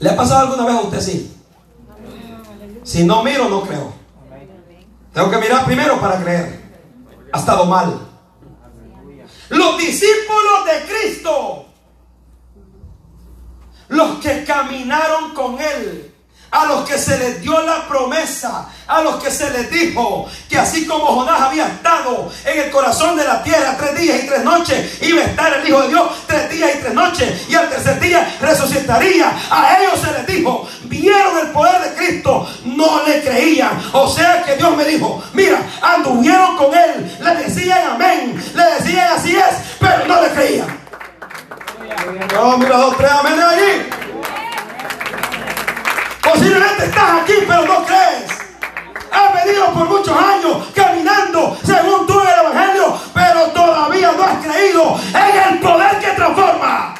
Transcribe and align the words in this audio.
¿Le 0.00 0.08
ha 0.08 0.16
pasado 0.16 0.48
alguna 0.48 0.64
vez 0.64 0.74
a 0.74 0.80
usted 0.80 1.00
sí? 1.00 1.36
Si 2.82 3.04
no 3.04 3.22
miro, 3.22 3.48
no 3.48 3.62
creo. 3.62 3.92
Tengo 5.12 5.30
que 5.30 5.36
mirar 5.36 5.64
primero 5.66 6.00
para 6.00 6.22
creer. 6.22 6.60
Ha 7.32 7.38
estado 7.38 7.66
mal. 7.66 8.08
Los 9.50 9.78
discípulos 9.78 10.64
de 10.64 10.92
Cristo, 10.92 11.66
los 13.88 14.18
que 14.20 14.44
caminaron 14.44 15.34
con 15.34 15.60
Él, 15.60 16.09
a 16.50 16.66
los 16.66 16.88
que 16.88 16.98
se 16.98 17.16
les 17.18 17.40
dio 17.40 17.60
la 17.62 17.86
promesa, 17.86 18.66
a 18.86 19.00
los 19.02 19.22
que 19.22 19.30
se 19.30 19.50
les 19.50 19.70
dijo 19.70 20.28
que 20.48 20.58
así 20.58 20.86
como 20.86 21.06
Jonás 21.06 21.40
había 21.40 21.66
estado 21.68 22.32
en 22.44 22.58
el 22.58 22.70
corazón 22.70 23.16
de 23.16 23.24
la 23.24 23.42
tierra 23.42 23.76
tres 23.78 23.96
días 23.98 24.24
y 24.24 24.26
tres 24.26 24.42
noches, 24.42 25.02
iba 25.02 25.22
a 25.22 25.26
estar 25.26 25.52
el 25.54 25.68
Hijo 25.68 25.82
de 25.82 25.88
Dios 25.88 26.10
tres 26.26 26.50
días 26.50 26.70
y 26.74 26.78
tres 26.78 26.94
noches, 26.94 27.48
y 27.48 27.54
al 27.54 27.68
tercer 27.68 28.00
día 28.00 28.36
resucitaría. 28.40 29.32
A 29.50 29.78
ellos 29.78 30.00
se 30.00 30.12
les 30.12 30.26
dijo, 30.26 30.68
vieron 30.84 31.38
el 31.38 31.48
poder 31.52 31.82
de 31.82 31.94
Cristo, 31.94 32.48
no 32.64 33.04
le 33.04 33.22
creían. 33.22 33.80
O 33.92 34.08
sea 34.08 34.42
que 34.42 34.56
Dios 34.56 34.76
me 34.76 34.84
dijo, 34.84 35.22
mira, 35.32 35.60
anduvieron 35.82 36.56
con 36.56 36.74
él, 36.74 37.16
le 37.20 37.34
decían 37.36 37.90
amén, 37.94 38.42
le 38.54 38.64
decían 38.64 39.12
así 39.12 39.36
es, 39.36 39.76
pero 39.78 40.06
no 40.06 40.20
le 40.20 40.30
creían. 40.30 40.80
No, 42.34 42.58
mira, 42.58 42.76
dos, 42.76 42.96
tres 42.96 43.10
amén 43.10 43.40
ahí. 43.40 43.99
Posiblemente 46.22 46.84
estás 46.84 47.22
aquí, 47.22 47.34
pero 47.46 47.64
no 47.64 47.84
crees. 47.84 48.30
Has 49.12 49.44
venido 49.44 49.72
por 49.72 49.88
muchos 49.88 50.16
años 50.16 50.68
caminando 50.74 51.56
según 51.64 52.06
tú 52.06 52.20
el 52.20 52.46
Evangelio, 52.46 52.98
pero 53.12 53.46
todavía 53.48 54.12
no 54.12 54.22
has 54.22 54.44
creído 54.44 55.00
en 55.14 55.52
el 55.54 55.60
poder 55.60 55.98
que 55.98 56.10
transforma. 56.12 56.94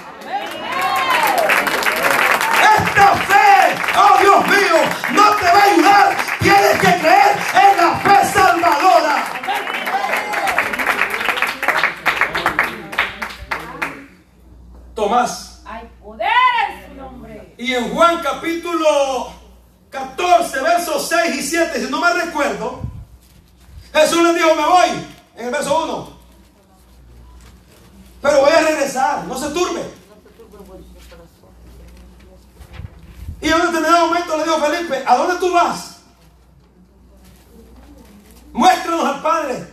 Esta 2.77 3.07
fe, 3.15 3.75
oh 3.97 4.19
Dios 4.21 4.47
mío, 4.47 4.77
no 5.13 5.31
te 5.37 5.45
va 5.45 5.61
a 5.61 5.65
ayudar. 5.65 6.17
Tienes 6.41 6.79
que 6.81 6.99
creer 7.01 7.37
en 7.55 7.77
la 7.77 7.97
fe 7.99 8.27
salvadora. 8.33 9.25
Tomás. 14.95 15.63
Hay 15.67 15.89
poder 16.03 16.29
en 16.69 16.89
su 16.89 16.95
nombre. 16.95 17.50
Y 17.61 17.75
en 17.75 17.91
Juan 17.91 18.23
capítulo 18.23 19.35
14, 19.91 20.63
versos 20.63 21.09
6 21.11 21.37
y 21.37 21.43
7, 21.43 21.85
si 21.85 21.91
no 21.91 22.01
me 22.01 22.11
recuerdo, 22.15 22.81
Jesús 23.93 24.23
les 24.23 24.35
dijo, 24.35 24.55
me 24.55 24.67
voy, 24.67 25.07
en 25.37 25.45
el 25.45 25.51
verso 25.51 25.85
1. 25.85 26.21
Pero 28.23 28.41
voy 28.41 28.51
a 28.51 28.61
regresar, 28.63 29.27
no 29.27 29.37
se 29.37 29.51
turbe. 29.51 29.83
Y 33.43 33.49
en 33.49 33.55
un 33.55 33.67
determinado 33.67 34.07
momento 34.07 34.39
le 34.39 34.45
dijo 34.45 34.59
Felipe, 34.59 35.05
¿a 35.07 35.17
dónde 35.19 35.35
tú 35.35 35.53
vas? 35.53 35.99
Muéstranos 38.55 39.05
al 39.05 39.21
Padre. 39.21 39.69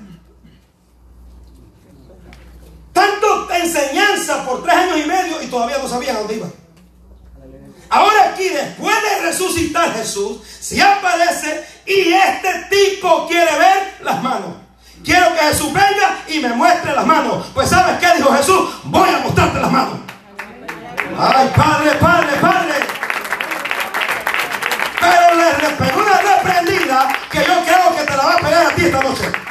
Tanto 2.91 3.49
enseñanza 3.53 4.45
por 4.45 4.61
tres 4.63 4.75
años 4.75 4.97
y 5.05 5.07
medio 5.07 5.41
y 5.41 5.47
todavía 5.47 5.77
no 5.77 5.87
sabían 5.87 6.17
a 6.17 6.19
dónde 6.19 6.35
iba. 6.35 6.47
Ahora 7.89 8.31
aquí, 8.33 8.49
después 8.49 8.95
de 9.01 9.25
resucitar 9.25 9.93
Jesús, 9.93 10.41
se 10.59 10.81
aparece 10.81 11.65
y 11.85 12.13
este 12.13 12.67
tipo 12.69 13.27
quiere 13.27 13.57
ver 13.57 13.97
las 14.01 14.21
manos. 14.21 14.55
Quiero 15.03 15.33
que 15.35 15.39
Jesús 15.39 15.71
venga 15.71 16.19
y 16.27 16.39
me 16.39 16.49
muestre 16.49 16.93
las 16.93 17.05
manos. 17.05 17.47
Pues 17.53 17.69
¿sabes 17.69 17.97
qué 17.99 18.17
dijo 18.17 18.33
Jesús? 18.33 18.69
Voy 18.83 19.09
a 19.09 19.19
mostrarte 19.19 19.59
las 19.59 19.71
manos. 19.71 19.99
Ay, 21.17 21.51
Padre, 21.55 21.91
Padre, 21.95 22.37
Padre. 22.41 22.73
Pero 24.99 25.35
le 25.35 25.69
pegó 25.75 26.01
una 26.01 26.17
reprendida 26.17 27.09
que 27.31 27.39
yo 27.39 27.63
creo 27.63 27.95
que 27.95 28.03
te 28.03 28.17
la 28.17 28.23
va 28.23 28.33
a 28.33 28.37
pegar 28.37 28.65
a 28.65 28.75
ti 28.75 28.85
esta 28.85 29.01
noche. 29.01 29.46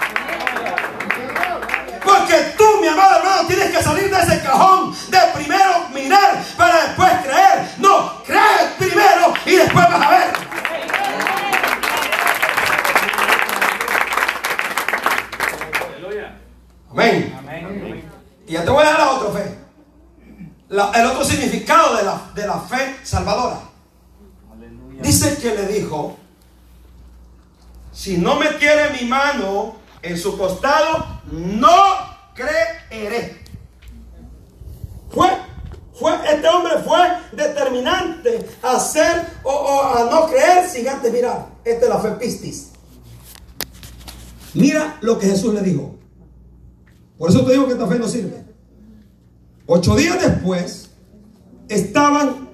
Porque 2.19 2.54
tú, 2.56 2.65
mi 2.81 2.88
amado 2.88 3.19
hermano, 3.19 3.47
tienes 3.47 3.71
que 3.77 3.82
salir 3.82 4.10
de 4.10 4.22
ese 4.22 4.43
cajón 4.43 4.94
de 5.09 5.19
primero 5.34 5.88
mirar 5.94 6.43
para 6.56 6.82
después 6.87 7.12
creer. 7.22 7.69
No, 7.78 8.22
crees 8.25 8.72
primero 8.78 9.34
y 9.44 9.53
después 9.56 9.84
vas 9.91 10.03
a 10.06 10.10
ver. 10.10 10.47
Amén. 16.91 18.04
Y 18.47 18.53
ya 18.53 18.65
te 18.65 18.71
voy 18.71 18.83
a 18.83 18.87
dar 18.87 18.98
la 18.98 19.10
otra 19.12 19.31
fe. 19.41 19.59
La- 20.69 20.91
el 20.94 21.06
otro 21.06 21.25
significado 21.25 21.97
de 21.97 22.04
la, 22.04 22.21
de 22.34 22.47
la 22.47 22.60
fe 22.60 22.97
salvadora. 23.03 23.60
Dice 25.00 25.37
que 25.38 25.54
le 25.54 25.66
dijo, 25.66 26.16
si 27.93 28.16
no 28.19 28.37
metiere 28.37 28.91
mi 28.98 29.06
mano 29.06 29.77
en 30.03 30.19
su 30.19 30.37
costado, 30.37 31.21
no 31.31 31.77
creeré. 32.34 33.43
Fue, 35.11 35.29
fue, 35.95 36.12
este 36.33 36.49
hombre 36.49 36.75
fue 36.84 36.99
determinante 37.33 38.47
a 38.62 38.77
o, 39.43 39.51
o 39.51 39.83
a 39.97 40.11
no 40.11 40.27
creer 40.27 40.69
sin 40.69 40.89
antes 40.89 41.12
mirar. 41.12 41.47
Esta 41.65 41.84
es 41.84 41.89
la 41.89 41.99
fe 41.99 42.11
pistis. 42.12 42.71
Mira 44.55 44.99
lo 45.01 45.19
que 45.19 45.27
Jesús 45.27 45.53
le 45.55 45.62
dijo. 45.62 45.97
Por 47.19 47.31
eso 47.31 47.45
te 47.45 47.53
digo 47.53 47.67
que 47.67 47.73
esta 47.73 47.87
fe 47.87 47.99
no 47.99 48.09
sirve. 48.09 48.45
Ocho 49.67 49.97
días 49.97 50.21
después 50.21 50.91
estaban 51.69 52.49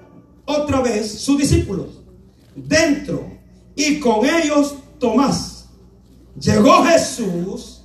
otra 0.45 0.81
vez 0.81 1.21
sus 1.21 1.39
discípulos 1.39 2.03
dentro 2.55 3.31
y 3.75 4.01
con 4.01 4.25
ellos 4.25 4.77
Tomás. 4.99 5.52
Llegó 6.41 6.85
Jesús 6.85 7.83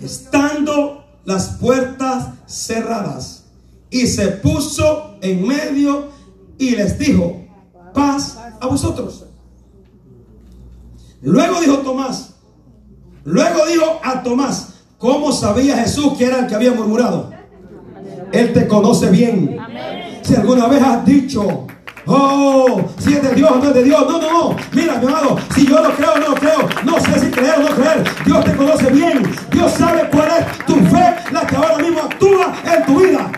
estando 0.00 1.04
las 1.24 1.48
puertas 1.60 2.28
cerradas 2.46 3.44
y 3.90 4.06
se 4.06 4.28
puso 4.28 5.16
en 5.20 5.46
medio 5.46 6.08
y 6.58 6.70
les 6.70 6.98
dijo, 6.98 7.44
paz 7.92 8.38
a 8.60 8.66
vosotros. 8.66 9.26
Luego 11.20 11.60
dijo 11.60 11.78
Tomás, 11.78 12.34
luego 13.24 13.66
dijo 13.66 14.00
a 14.02 14.22
Tomás, 14.22 14.74
¿cómo 14.98 15.32
sabía 15.32 15.76
Jesús 15.78 16.14
que 16.18 16.26
era 16.26 16.40
el 16.40 16.46
que 16.46 16.54
había 16.54 16.72
murmurado? 16.72 17.30
Él 18.32 18.52
te 18.52 18.66
conoce 18.66 19.10
bien. 19.10 19.56
Si 20.22 20.34
alguna 20.34 20.66
vez 20.66 20.82
has 20.82 21.04
dicho, 21.04 21.66
oh, 22.06 22.80
si 22.98 23.14
es 23.14 23.22
de 23.22 23.34
Dios 23.34 23.50
o 23.50 23.56
no 23.56 23.68
es 23.68 23.74
de 23.74 23.84
Dios, 23.84 24.00
no, 24.08 24.20
no, 24.20 24.32
no. 24.32 24.56
Mira, 24.72 24.96
mi 24.96 25.06
amado, 25.06 25.38
si 25.54 25.66
yo 25.66 25.82
lo 25.82 25.94
creo 25.94 26.12
o 26.12 26.18
no 26.18 26.28
lo 26.28 26.34
creo, 26.34 26.68
no 26.84 27.00
sé 27.00 27.20
si 27.20 27.30
creer 27.30 27.54
o 27.58 27.62
no 27.62 27.68
creer. 27.68 28.04
Dios 28.24 28.44
te 28.44 28.56
conoce 28.56 28.90
bien. 28.90 29.22
Dios 29.50 29.72
sabe 29.72 30.08
cuál 30.10 30.28
es 30.38 30.66
tu 30.66 30.74
fe, 30.74 31.14
la 31.30 31.46
que 31.46 31.56
ahora 31.56 31.78
mismo 31.78 32.00
actúa 32.00 32.54
en 32.64 32.86
tu 32.86 33.00
vida. 33.00 33.30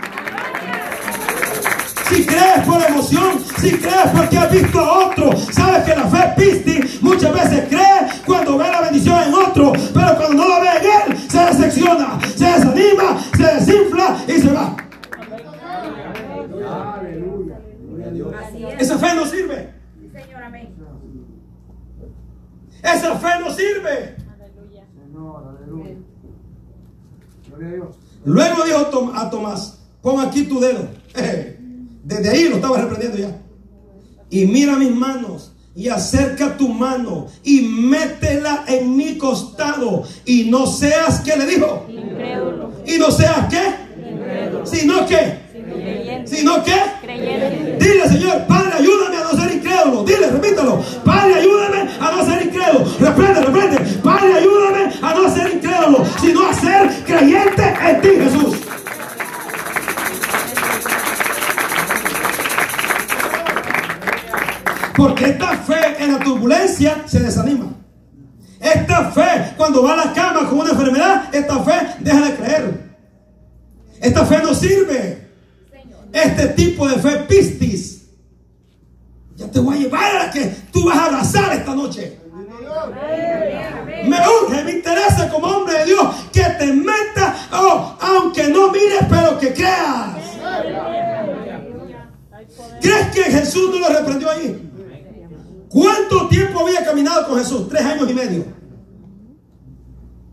Si 2.09 2.23
crees 2.23 2.59
por 2.65 2.81
emoción, 2.83 3.43
si 3.59 3.71
crees 3.71 4.11
porque 4.15 4.37
has 4.37 4.51
visto 4.51 4.79
a 4.79 5.07
otro, 5.07 5.31
sabes 5.51 5.83
que 5.83 5.95
la 5.95 6.03
fe 6.03 6.33
pisti 6.37 6.99
muchas 7.01 7.33
veces 7.33 7.67
cree 7.67 8.21
cuando 8.25 8.57
ve 8.57 8.69
la 8.69 8.81
bendición 8.81 9.23
en 9.23 9.33
otro, 9.33 9.73
pero 9.93 10.15
cuando 10.15 10.43
no 10.43 10.47
la 10.47 10.59
ve 10.59 10.67
en 10.81 11.11
él, 11.11 11.29
se 11.29 11.39
decepciona, 11.39 12.19
se 12.35 12.45
desanima, 12.45 13.17
se 13.35 13.43
desinfla 13.43 14.17
y 14.27 14.33
se 14.33 14.51
va. 14.51 14.75
Esa 18.79 18.97
fe 18.97 19.15
no 19.15 19.25
sirve. 19.25 19.73
Sí, 19.99 20.09
Señor, 20.11 20.43
amén. 20.43 20.75
Esa 22.81 23.15
fe 23.15 23.29
no 23.39 23.51
sirve. 23.51 24.15
Luego 28.25 28.63
dijo 28.63 29.11
a 29.13 29.29
Tomás, 29.29 29.79
pon 30.01 30.19
aquí 30.19 30.43
tu 30.43 30.59
dedo. 30.59 30.87
Desde 32.03 32.29
ahí 32.29 32.49
lo 32.49 32.57
estaba 32.57 32.77
reprendiendo 32.77 33.17
ya. 33.17 33.41
Y 34.29 34.45
mira 34.45 34.75
mis 34.75 34.93
manos 34.93 35.53
y 35.75 35.89
acerca 35.89 36.55
tu 36.57 36.69
mano 36.69 37.27
y 37.43 37.61
métela 37.61 38.63
en 38.67 38.95
mi 38.95 39.17
costado 39.17 40.03
y 40.25 40.45
no 40.45 40.67
seas 40.67 41.21
que 41.21 41.35
le 41.35 41.45
dijo. 41.45 41.85
Incrédulo. 41.89 42.71
Y 42.85 42.97
no 42.97 43.11
seas 43.11 43.47
qué. 43.49 43.85
Sino 44.63 45.05
que. 45.05 46.25
Sino 46.25 46.63
que. 46.63 46.94
Dile, 47.19 48.09
Señor, 48.09 48.45
Padre, 48.45 48.73
ayúdame 48.79 49.17
a 49.17 49.23
no 49.23 49.41
ser 49.41 49.53
incrédulo. 49.53 50.03
Dile, 50.03 50.27
repítalo. 50.31 50.83
Padre, 51.03 51.35
ayúdame 51.35 51.89
a 51.99 52.11
no 52.11 52.25
ser 52.25 52.45
incrédulo. 52.45 52.85
Reprende, 52.99 53.41
reprende. 53.41 53.77
Padre, 54.03 54.33
ayúdame 54.33 54.93
a 55.01 55.13
no 55.13 55.29
ser 55.33 55.53
incrédulo, 55.53 56.05
sino 56.19 56.47
a 56.47 56.53
ser 56.53 57.03
creyente 57.05 57.73
en 57.87 58.01
ti, 58.01 58.09
Jesús. 58.09 58.57
Porque 64.97 65.25
esta 65.25 65.57
fe 65.57 66.03
en 66.03 66.13
la 66.13 66.19
turbulencia 66.19 67.03
se 67.05 67.19
desanima. 67.19 67.71
Esta 68.59 69.11
fe, 69.11 69.53
cuando 69.57 69.83
va 69.83 69.93
a 69.93 70.05
la 70.07 70.13
cama 70.13 70.49
con 70.49 70.59
una 70.59 70.71
enfermedad, 70.71 71.33
esta 71.33 71.59
fe 71.63 71.73
deja 71.99 72.21
de 72.21 72.35
creer. 72.35 72.95
Esta 74.01 74.25
fe 74.25 74.39
no 74.41 74.53
sirve. 74.53 75.24
Este 76.15 76.47
tipo 76.47 76.87
de 76.87 76.95
fe 76.95 77.17
pistis 77.27 77.95
te 79.51 79.59
voy 79.59 79.75
a 79.75 79.79
llevar 79.79 80.15
a 80.15 80.25
la 80.25 80.31
que 80.31 80.45
tú 80.71 80.85
vas 80.85 80.97
a 80.97 81.05
abrazar 81.07 81.53
esta 81.53 81.75
noche. 81.75 82.17
Me 84.05 84.17
urge, 84.17 84.63
me 84.63 84.71
interesa 84.71 85.29
como 85.29 85.47
hombre 85.47 85.79
de 85.79 85.85
Dios 85.87 86.15
que 86.31 86.43
te 86.43 86.71
metas, 86.71 87.47
oh, 87.51 87.97
aunque 87.99 88.47
no 88.47 88.71
mires, 88.71 89.05
pero 89.09 89.37
que 89.37 89.53
creas. 89.53 90.15
¿Crees 92.81 93.07
que 93.13 93.23
Jesús 93.23 93.71
no 93.71 93.79
lo 93.79 93.99
reprendió 93.99 94.31
allí? 94.31 94.55
¿Cuánto 95.67 96.29
tiempo 96.29 96.61
había 96.61 96.85
caminado 96.85 97.27
con 97.27 97.39
Jesús? 97.39 97.67
Tres 97.67 97.81
años 97.81 98.09
y 98.09 98.13
medio. 98.13 98.45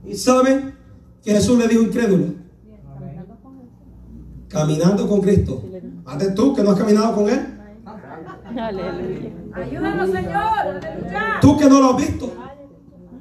¿Y 0.07 0.15
saben 0.17 0.77
que 1.25 1.33
Jesús 1.33 1.59
le 1.59 1.67
dijo 1.67 1.83
incrédulo? 1.83 2.42
Caminando 4.53 5.09
con 5.09 5.21
Cristo. 5.23 5.65
Antes 6.05 6.35
tú 6.35 6.55
que 6.55 6.63
no 6.63 6.73
has 6.73 6.79
caminado 6.79 7.15
con 7.15 7.29
Él. 7.29 7.59
Aleluya. 8.45 9.31
Ayúdanos, 9.55 10.11
Señor. 10.11 10.81
Tú 11.41 11.57
que 11.57 11.69
no 11.71 11.81
lo 11.81 11.91
has 11.91 11.97
visto. 11.97 12.33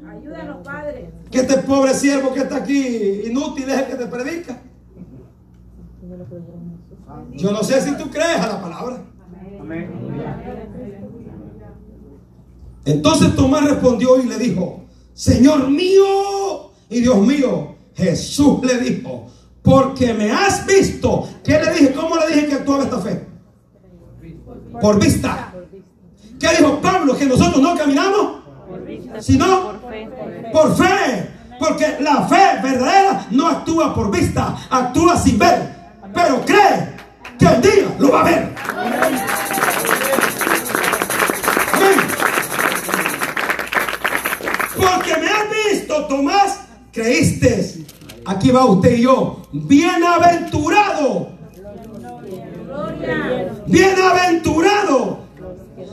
Ayúdanos, 0.10 0.58
Padre. 0.66 1.10
Que 1.32 1.40
este 1.40 1.58
pobre 1.60 1.94
siervo 1.94 2.34
que 2.34 2.42
está 2.42 2.58
aquí 2.58 3.22
inútil 3.26 3.70
es 3.70 3.80
el 3.80 3.86
que 3.86 3.96
te 3.96 4.06
predica. 4.08 4.62
Yo 7.34 7.52
no 7.52 7.64
sé 7.64 7.82
si 7.82 7.96
tú 7.96 8.10
crees 8.10 8.40
a 8.40 8.48
la 8.48 8.62
palabra. 8.62 9.02
Entonces 12.84 13.36
Tomás 13.36 13.70
respondió 13.70 14.20
y 14.20 14.28
le 14.28 14.38
dijo, 14.38 14.84
Señor 15.14 15.70
mío 15.70 16.72
y 16.90 17.00
Dios 17.00 17.20
mío. 17.26 17.76
Jesús 17.94 18.60
le 18.66 18.80
dijo, 18.80 19.28
porque 19.62 20.14
me 20.14 20.32
has 20.32 20.66
visto. 20.66 21.28
¿Qué 21.44 21.60
le 21.60 21.72
dije? 21.74 21.94
¿Cómo 21.94 22.16
le 22.18 22.28
dije 22.28 22.48
que 22.48 22.56
actuaba 22.56 22.84
esta 22.84 23.00
fe? 23.00 23.26
Por 24.82 25.00
vista. 25.00 25.54
¿Qué 26.40 26.48
dijo 26.58 26.80
Pablo? 26.82 27.16
Que 27.16 27.26
nosotros 27.26 27.62
no 27.62 27.78
caminamos, 27.78 28.42
sino 29.20 29.74
Por 29.74 29.92
fe. 29.92 30.10
por 30.52 30.76
fe. 30.76 31.30
Porque 31.60 31.98
la 32.00 32.28
fe 32.28 32.60
verdadera 32.64 33.28
no 33.30 33.48
actúa 33.48 33.94
por 33.94 34.10
vista, 34.10 34.56
actúa 34.72 35.16
sin 35.16 35.38
ver. 35.38 35.76
Pero 36.12 36.42
cree 36.44 36.96
que 37.38 37.46
un 37.46 37.62
día 37.62 37.96
lo 38.00 38.12
va 38.12 38.22
a 38.22 38.24
ver. 38.24 38.52
Porque 44.76 45.18
me 45.18 45.28
has 45.28 45.72
visto, 45.72 46.06
Tomás, 46.08 46.60
creíste. 46.92 47.86
Aquí 48.26 48.52
va 48.52 48.66
usted 48.66 48.98
y 48.98 49.02
yo. 49.02 49.42
Bienaventurado. 49.52 51.30
Bienaventurado. 53.66 55.20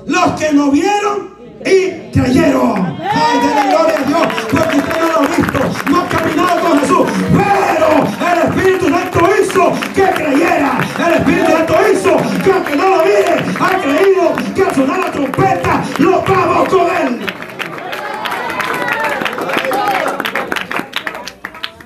Los 0.07 0.33
que 0.33 0.53
no 0.53 0.71
vieron 0.71 1.35
y 1.65 2.11
creyeron. 2.13 2.99
Ay, 3.01 3.39
de 3.41 3.55
la 3.55 3.67
gloria 3.71 3.97
a 3.99 4.09
Dios. 4.09 4.27
Porque 4.51 4.77
usted 4.79 5.01
no 5.01 5.07
lo 5.09 5.19
ha 5.19 5.21
visto. 5.21 5.91
No 5.91 6.01
ha 6.01 6.09
caminado 6.09 6.61
con 6.61 6.81
Jesús. 6.81 7.07
Pero 7.33 7.89
el 8.33 8.39
Espíritu 8.49 8.89
Santo 8.89 9.21
hizo 9.41 9.73
que 9.95 10.11
creyera. 10.11 10.79
El 11.07 11.15
Espíritu 11.15 11.51
Santo 11.53 11.75
hizo 11.93 12.17
que 12.45 12.53
aunque 12.53 12.77
no 12.77 12.89
lo 12.89 13.05
mire, 13.05 13.45
ha 13.59 13.81
creído 13.81 14.35
que 14.55 14.63
al 14.63 14.75
sonar 14.75 14.99
la 14.99 15.13
trompeta 15.13 15.85
lo 15.99 16.23
vamos 16.23 16.69
con 16.69 16.97
él. 16.97 17.27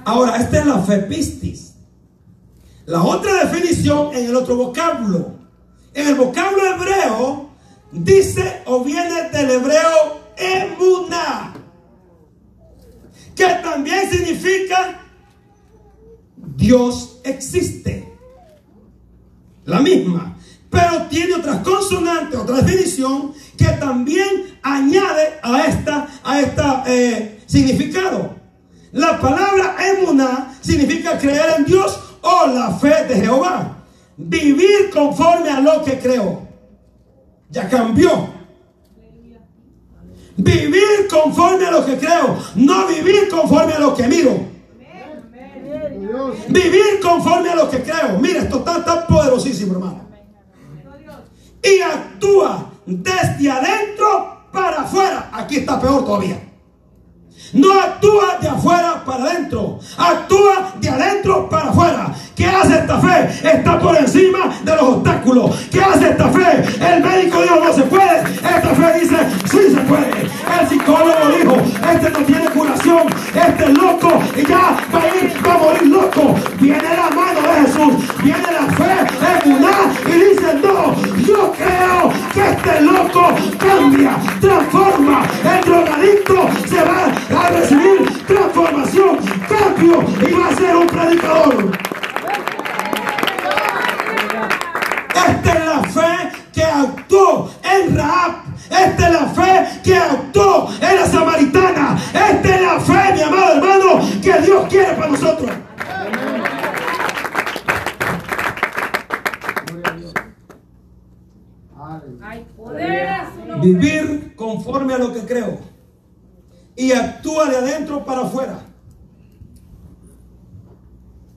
Ahora, 0.04 0.36
esta 0.36 0.58
es 0.60 0.66
la 0.66 0.78
fe 0.82 0.98
pistis. 0.98 1.74
La 2.86 3.02
otra 3.02 3.44
definición 3.44 4.14
en 4.14 4.26
el 4.26 4.36
otro 4.36 4.56
vocablo. 4.56 5.36
En 5.94 6.08
el 6.08 6.14
vocablo 6.14 6.64
hebreo 6.64 7.50
dice 7.92 8.62
o 8.64 8.82
viene 8.82 9.28
del 9.30 9.50
hebreo 9.50 10.20
emuná, 10.36 11.54
que 13.36 13.46
también 13.62 14.10
significa 14.10 15.00
Dios 16.36 17.20
existe. 17.24 18.08
La 19.64 19.80
misma, 19.80 20.36
pero 20.68 21.06
tiene 21.06 21.34
otras 21.34 21.62
consonantes, 21.62 22.40
otra 22.40 22.62
definición 22.62 23.32
que 23.56 23.66
también 23.78 24.58
añade 24.62 25.38
a 25.42 25.66
esta 25.66 26.08
a 26.24 26.40
esta 26.40 26.84
eh, 26.86 27.42
significado. 27.46 28.41
La 28.92 29.18
palabra 29.18 29.76
emuná 29.80 30.54
significa 30.60 31.18
creer 31.18 31.54
en 31.58 31.64
Dios 31.64 31.98
o 32.20 32.46
la 32.46 32.72
fe 32.72 33.04
de 33.08 33.16
Jehová. 33.16 33.76
Vivir 34.16 34.90
conforme 34.92 35.48
a 35.48 35.60
lo 35.60 35.82
que 35.82 35.98
creo. 35.98 36.46
Ya 37.48 37.68
cambió. 37.68 38.28
Vivir 40.36 41.08
conforme 41.10 41.66
a 41.66 41.70
lo 41.70 41.84
que 41.84 41.98
creo, 41.98 42.38
no 42.54 42.86
vivir 42.86 43.28
conforme 43.28 43.74
a 43.74 43.78
lo 43.78 43.94
que 43.94 44.08
miro. 44.08 44.52
Vivir 46.48 47.00
conforme 47.02 47.50
a 47.50 47.54
lo 47.54 47.70
que 47.70 47.82
creo. 47.82 48.18
Mira, 48.18 48.40
esto 48.40 48.58
está 48.58 48.84
tan 48.84 49.06
poderosísimo, 49.06 49.74
hermano. 49.74 50.08
Y 51.62 51.80
actúa 51.80 52.70
desde 52.84 53.50
adentro 53.50 54.48
para 54.52 54.82
afuera. 54.82 55.30
Aquí 55.32 55.56
está 55.58 55.80
peor 55.80 56.04
todavía. 56.04 56.51
No 57.52 57.70
actúa 57.80 58.38
de 58.40 58.48
afuera 58.48 59.04
para 59.04 59.24
adentro, 59.24 59.78
actúa 59.98 60.74
de 60.80 60.88
adentro 60.88 61.48
para 61.50 61.68
afuera. 61.68 62.14
¿Qué 62.34 62.46
hace 62.46 62.78
esta 62.78 62.98
fe? 62.98 63.48
Está 63.48 63.78
por 63.78 63.96
encima 63.96 64.50
de 64.64 64.72
los 64.72 64.82
obstáculos. 64.82 65.54
¿Qué 65.70 65.82
hace 65.82 66.10
esta 66.10 66.28
fe? 66.30 66.64
El 66.80 67.02
médico 67.02 67.42
dijo 67.42 67.56
no 67.62 67.72
se 67.72 67.82
puede. 67.82 68.20
Esta 68.22 68.74
fe 68.74 69.00
dice 69.00 69.16
sí 69.44 69.74
se 69.74 69.80
puede. 69.82 70.22
El 70.60 70.68
psicólogo 70.68 71.28
dijo 71.36 71.56
este 71.92 72.10
no 72.10 72.18
tiene 72.24 72.46
curación, 72.50 73.02
este 73.34 73.64
es 73.64 73.78
loco 73.78 74.22
y 74.36 74.46
ya 74.46 74.76
va 74.94 75.02
a 75.02 75.08
ir, 75.08 75.32
va 75.46 75.54
a 75.54 75.58
morir 75.58 75.86
loco. 75.88 76.34
Viene 76.58 76.82
la 76.82 77.10
mano 77.10 77.40
de 77.42 77.66
Jesús, 77.66 78.22
viene 78.22 78.48
la 78.50 78.66
fe 78.76 79.44
en 79.44 79.52
una 79.52 79.70
y 80.06 80.12
dice 80.12 80.54
no, 80.62 80.94
yo 81.26 81.52
creo 81.52 82.12
que 82.32 82.50
este 82.50 82.80
loco 82.80 83.34
cambia, 83.58 84.16
transforma. 84.40 85.22
El 85.44 85.64
drogadicto 85.64 86.48
se 86.66 86.82
va 86.82 87.44
a 87.44 87.48
recibir 87.50 88.24
transformación, 88.26 89.18
cambio 89.48 90.04
y 90.26 90.32
va 90.32 90.48
a 90.48 90.56
ser 90.56 90.76
un 90.76 90.86
predicador. 90.86 91.91
Esta 95.14 95.52
es 95.52 95.66
la 95.66 95.82
fe 95.84 96.32
que 96.52 96.64
actuó 96.64 97.50
en 97.62 97.96
Raab. 97.96 98.32
Esta 98.70 99.06
es 99.06 99.12
la 99.12 99.26
fe 99.28 99.80
que 99.84 99.96
actuó 99.96 100.68
en 100.80 100.96
la 100.96 101.06
samaritana. 101.06 101.98
Esta 102.12 102.54
es 102.54 102.62
la 102.62 102.80
fe, 102.80 103.14
mi 103.14 103.22
amado 103.22 103.54
hermano, 103.54 104.00
que 104.22 104.40
Dios 104.40 104.66
quiere 104.68 104.94
para 104.94 105.08
nosotros. 105.08 105.50
Vivir 113.60 114.34
conforme 114.34 114.94
a 114.94 114.98
lo 114.98 115.12
que 115.12 115.20
creo. 115.20 115.58
Y 116.74 116.92
actúa 116.92 117.48
de 117.48 117.56
adentro 117.58 118.04
para 118.04 118.22
afuera. 118.22 118.71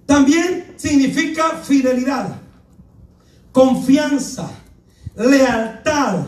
También 0.05 0.73
significa 0.75 1.49
fidelidad, 1.63 2.35
confianza, 3.51 4.49
lealtad, 5.15 6.25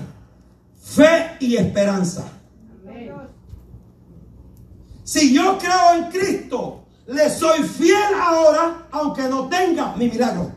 fe 0.82 1.38
y 1.40 1.58
esperanza. 1.58 2.32
Si 5.04 5.34
yo 5.34 5.58
creo 5.58 6.04
en 6.04 6.12
Cristo, 6.12 6.86
le 7.08 7.30
soy 7.30 7.64
fiel 7.64 8.14
ahora, 8.22 8.88
aunque 8.92 9.24
no 9.24 9.48
tenga 9.48 9.96
mi 9.96 10.10
milagro. 10.10 10.52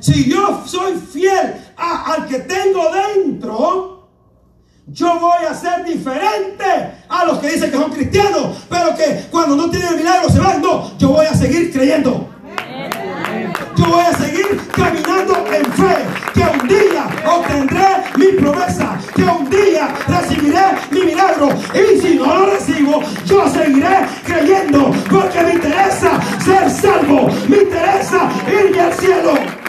Si 0.00 0.30
yo 0.30 0.62
soy 0.66 0.96
fiel 0.96 1.54
al 1.76 2.26
que 2.26 2.40
tengo 2.40 2.82
dentro, 2.92 3.95
yo 4.86 5.18
voy 5.18 5.44
a 5.48 5.54
ser 5.54 5.84
diferente 5.84 6.64
a 7.08 7.24
los 7.24 7.38
que 7.38 7.50
dicen 7.50 7.70
que 7.70 7.76
son 7.76 7.90
cristianos, 7.90 8.56
pero 8.68 8.94
que 8.94 9.26
cuando 9.30 9.56
no 9.56 9.68
tienen 9.68 9.88
el 9.88 9.96
milagro 9.96 10.30
se 10.30 10.38
van. 10.38 10.62
No, 10.62 10.96
yo 10.96 11.08
voy 11.08 11.26
a 11.26 11.34
seguir 11.34 11.72
creyendo. 11.72 12.28
Yo 13.76 13.84
voy 13.84 14.04
a 14.04 14.12
seguir 14.16 14.60
caminando 14.74 15.44
en 15.52 15.64
fe, 15.72 15.96
que 16.32 16.40
un 16.40 16.68
día 16.68 17.08
obtendré 17.26 17.86
mi 18.16 18.26
promesa, 18.40 18.98
que 19.14 19.22
un 19.22 19.50
día 19.50 19.88
recibiré 20.06 20.62
mi 20.90 21.00
milagro. 21.00 21.48
Y 21.74 22.00
si 22.00 22.14
no 22.14 22.26
lo 22.26 22.46
recibo, 22.46 23.02
yo 23.26 23.48
seguiré 23.50 24.06
creyendo, 24.24 24.92
porque 25.10 25.42
me 25.42 25.54
interesa 25.54 26.20
ser 26.44 26.70
salvo, 26.70 27.28
me 27.48 27.58
interesa 27.58 28.30
irme 28.48 28.80
al 28.80 28.92
cielo. 28.94 29.65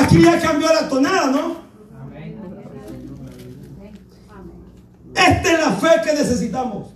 Aquí 0.00 0.22
ya 0.22 0.40
cambió 0.40 0.68
la 0.72 0.88
tonada, 0.88 1.30
¿no? 1.30 1.64
Esta 5.14 5.52
es 5.52 5.60
la 5.60 5.70
fe 5.72 5.88
que 6.04 6.12
necesitamos, 6.14 6.88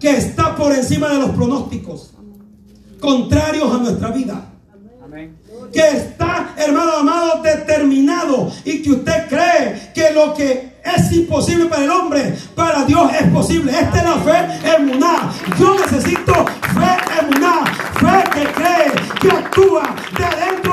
que 0.00 0.10
está 0.10 0.56
por 0.56 0.72
encima 0.72 1.08
de 1.08 1.18
los 1.18 1.30
pronósticos 1.30 2.14
contrarios 3.00 3.72
a 3.72 3.78
nuestra 3.78 4.10
vida. 4.10 4.48
Que 5.72 5.88
está, 5.88 6.54
hermano 6.56 6.92
amado, 6.98 7.42
determinado 7.42 8.50
y 8.64 8.82
que 8.82 8.92
usted 8.92 9.28
cree 9.28 9.92
que 9.94 10.10
lo 10.12 10.34
que 10.34 10.72
es 10.84 11.12
imposible 11.12 11.66
para 11.66 11.84
el 11.84 11.90
hombre, 11.90 12.36
para 12.54 12.84
Dios 12.84 13.10
es 13.18 13.28
posible. 13.28 13.72
Esta 13.72 13.98
es 13.98 14.04
la 14.04 14.16
fe 14.18 14.76
emuná. 14.76 15.32
Yo 15.58 15.76
necesito 15.78 16.34
fe 16.34 17.20
emuná, 17.20 17.64
fe 18.00 18.30
que 18.34 18.52
cree, 18.52 18.92
que 19.20 19.30
actúa 19.30 19.82
de 20.16 20.24
adentro 20.24 20.71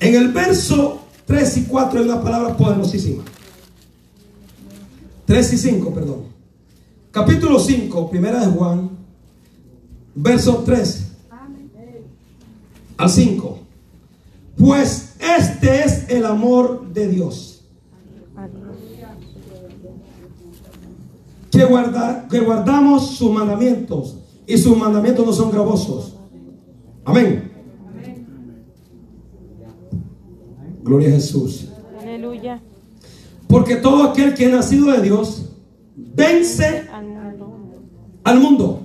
En 0.00 0.14
el 0.14 0.28
verso 0.32 1.00
3 1.26 1.56
y 1.58 1.64
4 1.64 2.00
hay 2.00 2.04
una 2.06 2.22
palabra 2.22 2.56
poderosísima. 2.56 3.22
3 5.26 5.52
y 5.52 5.58
5, 5.58 5.94
perdón. 5.94 6.22
Capítulo 7.10 7.58
5, 7.58 8.10
primera 8.10 8.40
de 8.44 8.52
Juan, 8.52 8.90
verso 10.14 10.62
3 10.66 11.04
al 12.96 13.10
5. 13.10 13.58
Pues 14.58 15.14
este 15.38 15.84
es 15.84 16.08
el 16.10 16.26
amor 16.26 16.88
de 16.92 17.08
Dios. 17.08 17.50
Que, 21.50 21.64
guarda- 21.64 22.26
que 22.28 22.40
guardamos 22.40 23.10
sus 23.16 23.30
mandamientos 23.30 24.16
y 24.46 24.58
sus 24.58 24.76
mandamientos 24.76 25.24
no 25.24 25.32
son 25.32 25.50
gravosos. 25.52 26.14
Amén. 27.04 27.52
Gloria 30.84 31.08
a 31.08 31.12
Jesús. 31.12 31.68
Aleluya. 32.00 32.60
Porque 33.48 33.76
todo 33.76 34.04
aquel 34.04 34.34
que 34.34 34.44
es 34.44 34.52
nacido 34.52 34.92
de 34.92 35.00
Dios 35.00 35.50
vence 35.96 36.84
Al 36.92 37.06
mundo. 37.06 37.82
al 38.22 38.40
mundo. 38.40 38.80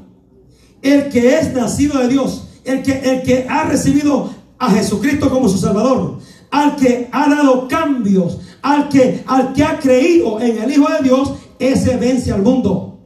El 0.81 1.09
que 1.09 1.37
es 1.37 1.53
nacido 1.53 1.99
de 1.99 2.07
Dios, 2.07 2.47
el 2.63 2.81
que, 2.83 2.93
el 2.93 3.23
que 3.23 3.45
ha 3.49 3.65
recibido 3.65 4.29
a 4.57 4.71
Jesucristo 4.71 5.29
como 5.29 5.49
su 5.49 5.57
Salvador, 5.57 6.19
al 6.51 6.77
que 6.77 7.09
ha 7.11 7.29
dado 7.29 7.67
cambios, 7.67 8.39
al 8.61 8.87
que, 8.87 9.21
al 9.27 9.51
que 9.53 9.63
ha 9.63 9.77
creído 9.77 10.39
en 10.39 10.57
el 10.57 10.71
Hijo 10.71 10.87
de 10.89 11.03
Dios, 11.03 11.33
ese 11.59 11.97
vence 11.97 12.31
al 12.31 12.41
mundo. 12.43 12.97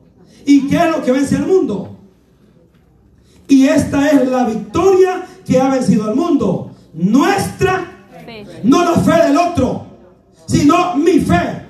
¿Y 0.45 0.67
qué 0.67 0.77
es 0.77 0.91
lo 0.91 1.01
que 1.01 1.11
vence 1.11 1.35
al 1.35 1.47
mundo? 1.47 1.97
Y 3.47 3.65
esta 3.67 4.09
es 4.11 4.27
la 4.29 4.45
victoria 4.45 5.25
que 5.45 5.59
ha 5.59 5.69
vencido 5.69 6.05
al 6.05 6.15
mundo. 6.15 6.71
Nuestra 6.93 7.92
No 8.63 8.83
la 8.83 9.01
fe 9.01 9.27
del 9.27 9.37
otro, 9.37 9.85
sino 10.45 10.95
mi 10.95 11.19
fe. 11.19 11.62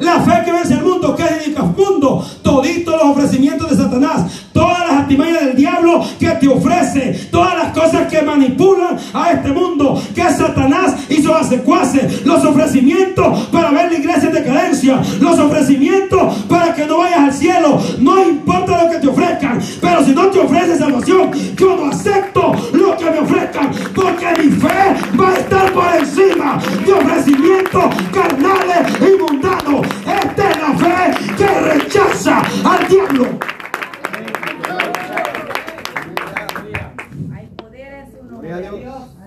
La 0.00 0.20
fe 0.20 0.44
que 0.44 0.52
vence 0.52 0.74
al 0.74 0.82
mundo, 0.82 1.14
que 1.14 1.22
es 1.22 1.46
el 1.46 1.54
mundo, 1.54 2.26
toditos 2.42 2.94
los 2.94 3.04
ofrecimientos 3.04 3.70
de 3.70 3.76
Satanás, 3.76 4.24
todas 4.52 4.80
las 4.80 4.90
artimañas 4.90 5.44
del 5.44 5.56
diablo 5.56 6.04
que 6.18 6.28
te 6.30 6.48
ofrece, 6.48 7.28
todas 7.30 7.54
las 7.56 7.72
cosas 7.72 8.08
que 8.08 8.22
manipulan 8.22 8.98
a 9.14 9.30
este 9.30 9.50
mundo, 9.52 10.02
que 10.14 10.22
Satanás 10.22 10.94
hizo 11.08 11.34
a 11.34 11.44
secuaces, 11.44 12.24
los 12.26 12.44
ofrecimientos 12.44 13.46
para 13.52 13.70
ver 13.70 13.92
la 13.92 13.98
iglesia 13.98 14.28
en 14.28 14.34
decadencia, 14.34 15.00
los 15.20 15.38
ofrecimientos 15.38 16.34
para 16.48 16.74
que 16.74 16.84
no 16.86 16.98
vayas 16.98 17.20
al 17.20 17.32
cielo, 17.32 17.80
no 18.00 18.22
importa 18.22 18.84
lo 18.84 18.90
que 18.90 18.98
te 18.98 19.08
ofrezcan, 19.08 19.60
pero 19.80 20.04
si 20.04 20.12
no 20.12 20.26
te 20.26 20.40
ofrecen 20.40 20.78
salvación, 20.78 21.30
yo 21.56 21.76
no 21.76 21.86
acepto 21.86 22.52
lo 22.72 22.96
que 22.96 23.04
me 23.04 23.18
ofrezcan, 23.20 23.70
porque 23.94 24.26
mi 24.42 24.50
fe 24.50 24.96
va 25.18 25.28
a 25.28 25.34
estar 25.34 25.72
por 25.72 25.94
encima 25.94 26.58
de 26.84 26.92
ofrecimientos 26.92 27.84
carnales 28.12 28.92
y 29.00 29.22
mundanos. 29.22 29.51
Esta 29.56 30.50
es 30.50 30.56
la 30.58 30.78
fe 30.78 31.34
que 31.36 31.46
rechaza 31.60 32.42
al 32.64 32.88
diablo. 32.88 33.26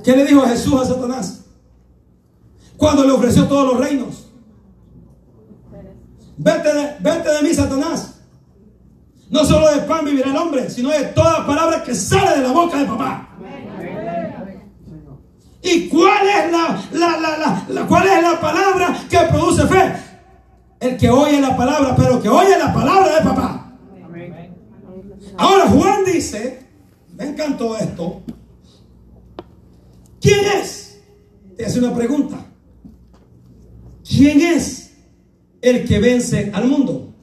¿Qué 0.04 0.16
le 0.16 0.26
dijo 0.26 0.42
Jesús 0.42 0.82
a 0.82 0.86
Satanás? 0.86 1.46
Cuando 2.78 3.04
le 3.06 3.12
ofreció 3.12 3.46
todos 3.48 3.74
los 3.74 3.80
reinos. 3.80 4.28
Vete 6.38 6.74
de, 6.74 6.96
vete 7.00 7.30
de 7.32 7.42
mí, 7.42 7.54
Satanás. 7.54 8.20
No 9.30 9.44
solo 9.46 9.72
de 9.74 9.82
pan 9.82 10.06
vivirá 10.06 10.30
el 10.30 10.38
hombre, 10.38 10.70
sino 10.70 10.90
de 10.90 11.06
toda 11.06 11.46
palabra 11.48 11.82
que 11.84 11.96
sale 11.96 12.38
de 12.42 12.48
la 12.48 12.52
boca 12.52 12.78
de 12.78 12.86
papá. 12.86 13.30
¿Y 15.64 15.90
cuál 15.90 16.28
es 16.28 16.52
la- 16.52 16.80
la- 16.92 17.18
la- 17.18 17.66
la- 17.68 17.88
cuál 17.88 18.08
es 18.08 18.22
la 18.22 18.40
palabra 18.40 18.96
que 19.10 19.18
produce 19.32 19.66
fe? 19.66 19.94
El 20.86 20.98
que 20.98 21.10
oye 21.10 21.42
la 21.42 21.58
palabra, 21.58 21.96
pero 21.96 22.22
que 22.22 22.30
oye 22.30 22.58
la 22.58 22.72
palabra 22.72 23.16
de 23.16 23.22
papá. 23.24 23.76
Amén. 24.06 24.56
Ahora 25.36 25.68
Juan 25.68 26.06
dice, 26.06 26.60
me 27.18 27.26
encantó 27.26 27.76
esto. 27.76 28.22
¿Quién 30.22 30.46
es? 30.62 31.02
Te 31.58 31.66
hace 31.66 31.80
una 31.80 31.94
pregunta. 31.96 32.46
¿Quién 34.08 34.42
es 34.42 34.94
el 35.62 35.88
que 35.88 36.00
vence 36.00 36.52
al 36.54 36.68
mundo? 36.68 37.14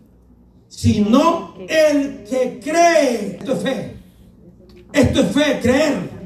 Sino 0.69 1.55
el 1.69 2.25
que 2.25 2.59
cree. 2.63 3.37
Esto 3.39 3.53
es 3.53 3.63
fe. 3.63 3.97
Esto 4.93 5.21
es 5.21 5.33
fe, 5.33 5.61
creer 5.63 6.23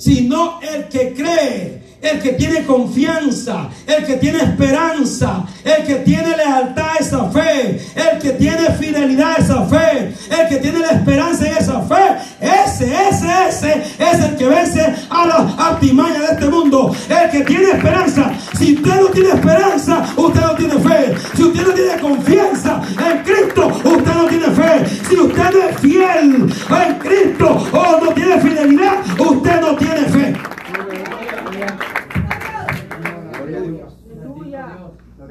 sino 0.00 0.60
el 0.62 0.88
que 0.88 1.12
cree, 1.12 1.79
el 2.02 2.20
que 2.20 2.32
tiene 2.32 2.64
confianza, 2.64 3.68
el 3.86 4.04
que 4.04 4.14
tiene 4.14 4.38
esperanza, 4.38 5.44
el 5.64 5.84
que 5.84 5.96
tiene 5.96 6.36
lealtad 6.36 6.90
a 6.92 6.96
esa 6.96 7.30
fe, 7.30 7.80
el 7.94 8.18
que 8.18 8.30
tiene 8.30 8.70
fidelidad 8.78 9.32
a 9.32 9.36
esa 9.36 9.64
fe, 9.66 10.14
el 10.30 10.48
que 10.48 10.56
tiene 10.56 10.78
la 10.78 10.92
esperanza 10.92 11.46
en 11.46 11.56
esa 11.56 11.80
fe. 11.82 11.96
Ese, 12.40 12.86
ese, 13.08 13.48
ese 13.48 13.82
es 13.98 14.24
el 14.24 14.36
que 14.36 14.46
vence 14.46 14.94
a 15.10 15.26
las 15.26 15.58
artimañas 15.58 16.20
de 16.20 16.34
este 16.34 16.48
mundo. 16.48 16.94
El 17.08 17.30
que 17.30 17.44
tiene 17.44 17.70
esperanza. 17.70 18.32
Si 18.58 18.74
usted 18.76 19.00
no 19.00 19.06
tiene 19.08 19.28
esperanza, 19.30 20.06
usted 20.16 20.40
no 20.40 20.54
tiene 20.54 20.74
fe. 20.78 21.14
Si 21.36 21.42
usted 21.42 21.66
no 21.66 21.72
tiene 21.74 22.00
confianza 22.00 22.82
en 23.10 23.18
Cristo, 23.22 23.66
usted 23.84 24.14
no 24.14 24.26
tiene 24.26 24.46
fe. 24.46 24.86
Si 25.08 25.16
usted 25.16 25.50
no 25.50 25.68
es 25.68 25.80
fiel 25.80 26.52
en 26.70 26.94
Cristo 26.98 27.68
o 27.72 28.04
no 28.04 28.12
tiene 28.12 28.40
fidelidad, 28.40 28.94
usted 29.18 29.60
no 29.60 29.76
tiene 29.76 30.00
fe. 30.06 31.09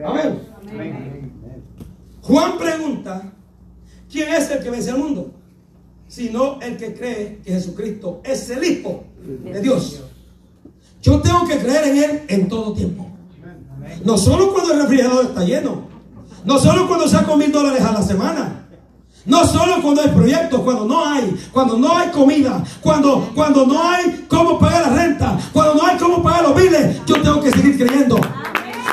Amén. 0.05 0.39
Amén. 0.69 1.31
Juan 2.21 2.57
pregunta, 2.57 3.23
¿quién 4.11 4.33
es 4.33 4.49
el 4.51 4.63
que 4.63 4.69
vence 4.69 4.91
al 4.91 4.99
mundo? 4.99 5.31
Sino 6.07 6.59
el 6.61 6.77
que 6.77 6.93
cree 6.93 7.39
que 7.43 7.53
Jesucristo 7.53 8.21
es 8.23 8.49
el 8.49 8.63
Hijo 8.63 9.03
de 9.43 9.61
Dios. 9.61 10.01
Yo 11.01 11.21
tengo 11.21 11.47
que 11.47 11.57
creer 11.57 11.87
en 11.87 12.03
Él 12.03 12.21
en 12.27 12.47
todo 12.47 12.73
tiempo. 12.73 13.07
No 14.03 14.17
solo 14.17 14.53
cuando 14.53 14.73
el 14.73 14.81
refrigerador 14.81 15.25
está 15.25 15.43
lleno. 15.43 15.87
No 16.45 16.59
solo 16.59 16.87
cuando 16.87 17.07
saco 17.07 17.35
mil 17.35 17.51
dólares 17.51 17.81
a 17.81 17.91
la 17.91 18.01
semana. 18.01 18.67
No 19.25 19.45
solo 19.45 19.81
cuando 19.81 20.01
hay 20.01 20.09
proyectos, 20.09 20.61
cuando 20.61 20.85
no 20.85 21.05
hay, 21.05 21.35
cuando 21.51 21.77
no 21.77 21.95
hay 21.95 22.09
comida, 22.09 22.63
cuando, 22.81 23.31
cuando 23.35 23.65
no 23.65 23.87
hay 23.87 24.25
cómo 24.27 24.57
pagar 24.57 24.87
la 24.87 25.03
renta, 25.03 25.37
cuando 25.51 25.75
no 25.75 25.85
hay 25.85 25.97
cómo 25.97 26.23
pagar 26.23 26.43
los 26.43 26.55
biles, 26.55 27.05
yo 27.05 27.21
tengo 27.21 27.41
que 27.41 27.51
seguir 27.51 27.77
creyendo. 27.77 28.19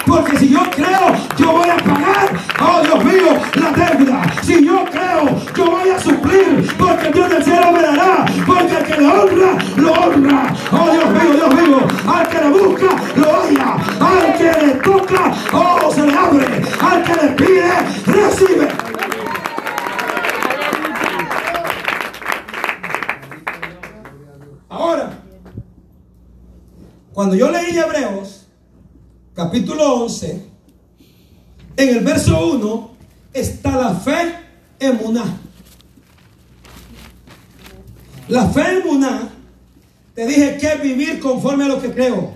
Porque 0.06 0.38
si 0.38 0.50
yo 0.50 0.60
creo, 0.70 1.14
yo 1.36 1.52
voy 1.52 1.68
a 1.68 1.76
pagar, 1.76 2.30
oh 2.60 2.80
Dios 2.82 3.04
mío, 3.04 3.36
la 3.54 3.70
deuda. 3.72 4.22
Si 4.42 4.64
yo 4.64 4.84
creo, 4.84 5.42
yo 5.56 5.64
voy 5.70 5.90
a 5.90 5.98
suplir. 5.98 6.72
Porque 6.78 7.10
Dios 7.10 7.28
del 7.28 7.44
cielo 7.44 7.72
me 7.72 7.82
dará. 7.82 8.24
Porque 8.46 8.76
el 8.76 8.84
que 8.84 8.96
le 8.98 9.06
honra, 9.08 9.58
lo 9.76 9.92
honra. 9.92 10.54
Oh 10.70 10.90
Dios 10.90 11.10
mío, 11.10 11.32
Dios 11.32 11.54
mío. 11.54 11.78
Al 12.06 12.28
que 12.28 12.38
le 12.38 12.48
busca, 12.50 12.86
lo 13.16 13.42
halla. 13.42 13.76
Al 14.00 14.38
que 14.38 14.66
le 14.66 14.72
toca, 14.74 15.32
oh, 15.52 15.92
se 15.92 16.06
le 16.06 16.14
abre. 16.14 16.46
Al 16.80 17.02
que 17.02 17.14
le 17.14 17.28
pide, 17.32 17.72
recibe. 18.06 18.68
Ahora, 24.68 25.10
cuando 27.12 27.34
yo 27.34 27.50
leí 27.50 27.76
Hebreos, 27.78 28.35
capítulo 29.36 30.04
11, 30.04 30.46
en 31.76 31.88
el 31.90 32.02
verso 32.02 32.54
1 32.54 32.90
está 33.34 33.76
la 33.76 33.94
fe 33.94 34.34
emuná. 34.80 35.24
La 38.28 38.48
fe 38.48 38.78
emuná, 38.78 39.28
te 40.14 40.26
dije 40.26 40.56
que 40.56 40.76
vivir 40.76 41.20
conforme 41.20 41.64
a 41.64 41.68
lo 41.68 41.82
que 41.82 41.92
creo. 41.92 42.32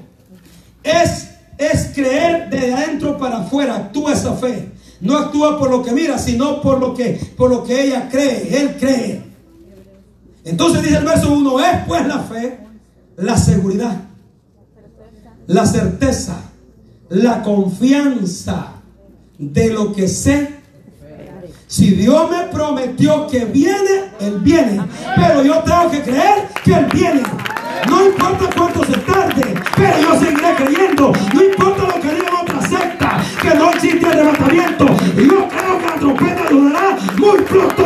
Es, 0.83 1.30
es 1.57 1.90
creer 1.95 2.50
de 2.50 2.75
adentro 2.75 3.16
para 3.16 3.38
afuera. 3.38 3.76
Actúa 3.76 4.12
esa 4.12 4.35
fe. 4.35 4.71
No 5.00 5.16
actúa 5.16 5.59
por 5.59 5.71
lo 5.71 5.83
que 5.83 5.92
mira, 5.92 6.19
sino 6.19 6.61
por 6.61 6.78
lo 6.78 6.95
que, 6.95 7.19
por 7.35 7.49
lo 7.49 7.64
que 7.64 7.83
ella 7.83 8.11
cree. 8.11 8.61
Él 8.61 8.76
cree. 8.78 9.23
Entonces 10.45 10.83
dice 10.83 10.99
el 10.99 11.04
verso 11.04 11.33
1, 11.33 11.61
es 11.61 11.87
pues 11.87 12.07
la 12.07 12.19
fe, 12.21 12.59
la 13.16 13.37
seguridad, 13.38 14.00
la 15.47 15.66
certeza, 15.66 16.50
la 17.11 17.43
confianza 17.43 18.73
de 19.37 19.71
lo 19.71 19.93
que 19.93 20.09
sé. 20.09 20.61
Si 21.67 21.90
Dios 21.90 22.31
me 22.31 22.45
prometió 22.52 23.26
que 23.26 23.45
viene, 23.45 24.12
Él 24.21 24.38
viene. 24.40 24.81
Pero 25.17 25.43
yo 25.43 25.62
tengo 25.62 25.90
que 25.90 26.02
creer 26.02 26.49
que 26.64 26.73
Él 26.73 26.87
viene. 26.93 27.23
No 27.88 28.07
importa 28.07 28.50
cuánto 28.57 28.85
se 28.85 28.99
tarde, 28.99 29.55
pero 29.76 30.00
yo 30.00 30.21
seguiré 30.21 30.55
creyendo. 30.57 31.12
No 31.35 31.45
importa 31.45 31.83
lo 31.85 32.00
que 32.00 32.14
digan 32.14 32.35
otra 32.43 32.69
secta, 32.69 33.23
que 33.40 33.55
no 33.55 33.71
existe 33.71 34.07
arrebatamiento. 34.07 34.87
Yo 35.17 35.49
creo 35.49 35.79
que 35.79 35.87
la 35.87 35.95
trompeta 35.99 36.49
ayudará 36.49 36.99
muy 37.17 37.38
pronto. 37.43 37.79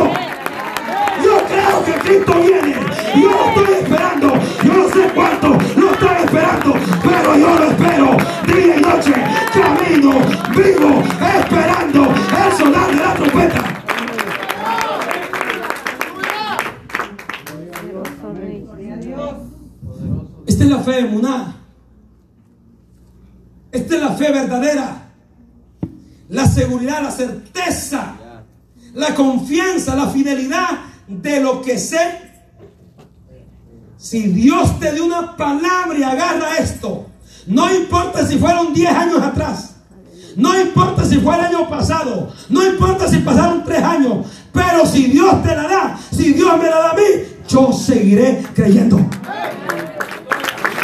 Lo 31.39 31.61
que 31.61 31.77
sé. 31.77 32.21
Si 33.97 34.27
Dios 34.27 34.79
te 34.79 34.91
dio 34.91 35.05
una 35.05 35.35
palabra 35.35 35.97
y 35.97 36.03
agarra 36.03 36.57
esto, 36.57 37.07
no 37.47 37.73
importa 37.73 38.25
si 38.25 38.37
fueron 38.37 38.73
10 38.73 38.89
años 38.91 39.21
atrás, 39.21 39.75
no 40.35 40.59
importa 40.59 41.05
si 41.05 41.17
fue 41.17 41.35
el 41.35 41.41
año 41.41 41.69
pasado, 41.69 42.31
no 42.49 42.63
importa 42.63 43.07
si 43.07 43.17
pasaron 43.17 43.63
3 43.63 43.83
años, 43.83 44.27
pero 44.51 44.85
si 44.85 45.05
Dios 45.07 45.41
te 45.41 45.55
la 45.55 45.63
da, 45.63 45.99
si 46.11 46.33
Dios 46.33 46.57
me 46.57 46.69
la 46.69 46.79
da 46.79 46.89
a 46.91 46.93
mí, 46.93 47.01
yo 47.47 47.71
seguiré 47.71 48.43
creyendo. 48.53 48.99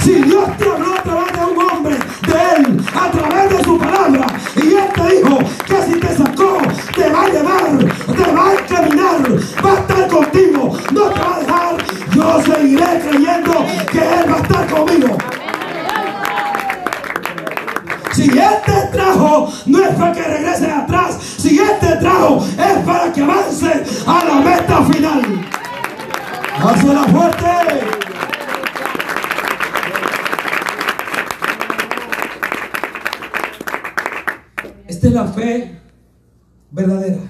Si 0.03 0.13
Dios 0.13 0.57
te 0.57 0.65
habló 0.65 0.95
a 0.95 1.03
través 1.03 1.33
de 1.33 1.45
un 1.45 1.69
hombre, 1.69 1.95
de 1.95 2.55
Él, 2.57 2.81
a 2.95 3.11
través 3.11 3.57
de 3.57 3.63
su 3.63 3.77
palabra, 3.77 4.27
y 4.55 4.67
Él 4.67 4.89
te 4.95 5.15
dijo 5.15 5.37
que 5.71 5.81
si 5.83 5.99
te 5.99 6.15
sacó, 6.17 6.57
te 6.93 7.09
va 7.09 7.23
a 7.23 7.29
llevar, 7.29 7.77
te 8.17 8.31
va 8.31 8.51
a 8.51 8.55
caminar, 8.67 9.21
va 9.63 9.71
a 9.71 9.79
estar 9.79 10.07
contigo, 10.07 10.77
no 10.91 11.03
te 11.09 11.19
va 11.19 11.35
a 11.35 11.39
dejar, 11.39 11.77
yo 12.13 12.43
seguiré 12.43 12.99
creyendo 12.99 13.65
que 13.89 13.99
Él 13.99 14.29
va 14.29 14.35
a 14.35 14.41
estar 14.41 14.67
conmigo. 14.67 15.17
Si 18.13 18.23
Él 18.23 18.55
te 18.65 18.97
trajo, 18.97 19.49
no 19.65 19.83
es 19.83 19.95
para 19.95 20.11
que 20.11 20.23
regreses 20.23 20.69
atrás. 20.69 21.17
Si 21.37 21.57
Él 21.57 21.77
te 21.79 21.95
trajo, 21.95 22.45
es 22.45 22.85
para 22.85 23.13
que 23.13 23.21
avances 23.21 24.05
a 24.05 24.25
la 24.25 24.35
meta 24.41 24.83
final. 24.83 25.21
Hazla 26.61 27.03
fuerte. 27.05 28.10
Esta 35.01 35.07
es 35.09 35.15
la 35.15 35.27
fe 35.33 35.79
verdadera. 36.69 37.21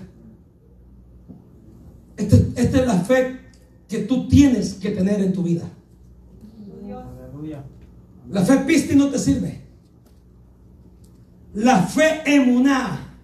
Esta, 2.18 2.36
esta 2.62 2.82
es 2.82 2.86
la 2.86 3.00
fe 3.00 3.40
que 3.88 4.00
tú 4.00 4.28
tienes 4.28 4.74
que 4.74 4.90
tener 4.90 5.22
en 5.22 5.32
tu 5.32 5.42
vida. 5.42 5.64
La 8.30 8.44
fe 8.44 8.58
pisti 8.58 8.94
no 8.94 9.08
te 9.08 9.18
sirve. 9.18 9.62
La 11.54 11.84
fe 11.84 12.22
emuná, 12.26 13.16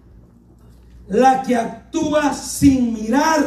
la 1.08 1.42
que 1.42 1.54
actúa 1.54 2.32
sin 2.32 2.94
mirar, 2.94 3.44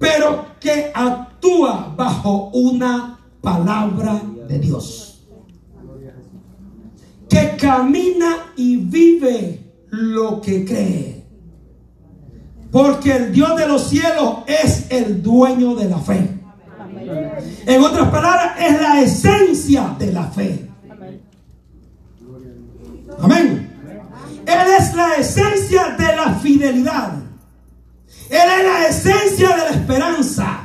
pero 0.00 0.46
que 0.58 0.90
actúa 0.92 1.94
bajo 1.96 2.48
una 2.48 3.20
palabra 3.40 4.20
de 4.48 4.58
Dios. 4.58 5.07
Que 7.28 7.56
camina 7.56 8.52
y 8.56 8.76
vive 8.76 9.60
lo 9.90 10.40
que 10.40 10.64
cree. 10.64 11.24
Porque 12.70 13.16
el 13.16 13.32
Dios 13.32 13.56
de 13.56 13.66
los 13.66 13.88
cielos 13.88 14.38
es 14.46 14.86
el 14.90 15.22
dueño 15.22 15.74
de 15.74 15.88
la 15.88 15.98
fe. 15.98 16.38
En 17.66 17.82
otras 17.82 18.08
palabras, 18.08 18.52
es 18.60 18.80
la 18.80 19.00
esencia 19.00 19.96
de 19.98 20.12
la 20.12 20.24
fe. 20.24 20.68
Amén. 23.20 23.68
Él 24.46 24.68
es 24.78 24.94
la 24.94 25.14
esencia 25.14 25.96
de 25.98 26.16
la 26.16 26.34
fidelidad. 26.34 27.14
Él 28.30 28.48
es 28.58 28.64
la 28.64 28.88
esencia 28.88 29.48
de 29.48 29.56
la 29.56 29.70
esperanza. 29.70 30.60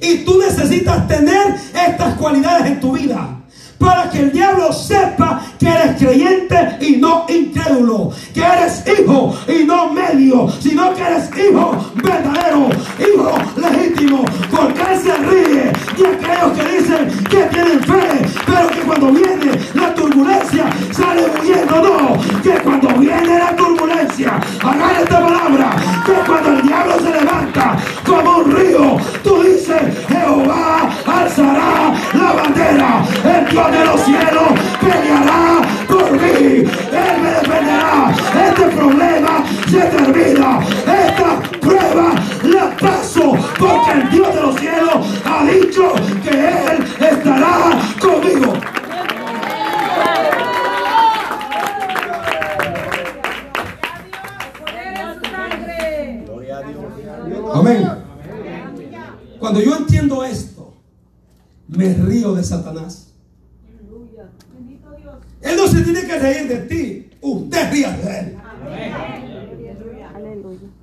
Y 0.00 0.18
tú 0.18 0.38
necesitas 0.38 1.08
tener 1.08 1.54
estas 1.74 2.14
cualidades 2.14 2.66
en 2.66 2.80
tu 2.80 2.92
vida 2.92 3.43
para 3.84 4.08
que 4.08 4.20
el 4.20 4.32
diablo 4.32 4.72
sepa 4.72 5.42
que 5.58 5.68
eres 5.68 5.96
creyente 5.98 6.78
y 6.80 6.96
no 6.96 7.26
incrédulo, 7.28 8.10
que 8.32 8.40
eres 8.40 8.82
hijo 8.86 9.36
y 9.46 9.64
no 9.64 9.92
medio, 9.92 10.48
sino 10.60 10.94
que 10.94 11.02
eres 11.02 11.30
hijo 11.36 11.76
verdadero, 11.96 12.68
hijo 12.98 13.32
legítimo, 13.56 14.24
porque 14.50 14.80
él 14.80 15.00
se 15.00 15.14
ríe 15.16 15.72
de 15.96 16.06
aquellos 16.06 16.52
que 16.56 16.78
dicen 16.78 17.24
que 17.28 17.42
tienen 17.44 17.80
fe, 17.80 18.26
pero 18.46 18.68
que 18.68 18.80
cuando 18.80 19.08
viene 19.12 19.52
la 19.74 19.94
turbulencia 19.94 20.64
sale 20.90 21.22
huyendo, 21.40 21.82
no, 21.82 22.42
que 22.42 22.62
cuando 22.62 22.88
viene 22.98 23.38
la 23.38 23.54
turbulencia, 23.54 24.40
agarra 24.62 25.00
esta 25.02 25.20
palabra, 25.20 25.76
que 26.06 26.12
cuando 26.26 26.50
el 26.50 26.62
diablo 26.62 26.94
se 27.00 27.10
levanta 27.10 27.76
como 28.06 28.38
un 28.38 28.56
río, 28.56 28.96
tú 29.22 29.42
dices, 29.42 29.82
Jehová 30.08 30.90
alzará 31.06 31.94
la 32.14 32.32
bandera, 32.32 33.04
el 33.24 33.50
Dios 33.50 33.73
de 33.78 33.84
los 33.84 34.00
cielos 34.02 34.52
peleará 34.80 35.62
por 35.88 36.12
mí. 36.12 36.83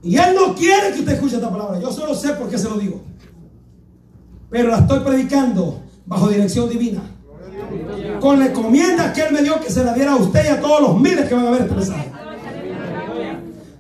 Y 0.04 0.18
él 0.18 0.36
no 0.36 0.56
quiere 0.56 0.94
que 0.94 1.00
usted 1.00 1.14
escuche 1.14 1.36
esta 1.36 1.50
palabra. 1.50 1.80
Yo 1.80 1.92
solo 1.92 2.16
sé 2.16 2.34
por 2.34 2.50
qué 2.50 2.58
se 2.58 2.70
lo 2.70 2.78
digo. 2.78 3.02
Pero 4.50 4.70
la 4.70 4.80
estoy 4.80 5.00
predicando 5.00 5.82
bajo 6.06 6.28
dirección 6.30 6.70
divina. 6.70 7.02
Con 8.20 8.40
la 8.40 8.48
encomienda 8.48 9.14
que 9.14 9.22
él 9.22 9.34
me 9.34 9.42
dio 9.42 9.60
que 9.62 9.70
se 9.70 9.84
la 9.84 9.94
diera 9.94 10.14
a 10.14 10.16
usted 10.18 10.44
y 10.44 10.48
a 10.48 10.60
todos 10.60 10.82
los 10.82 11.00
miles 11.00 11.28
que 11.28 11.36
van 11.36 11.48
a 11.48 11.52
ver 11.52 11.62
este 11.62 11.76
mensaje. 11.76 12.12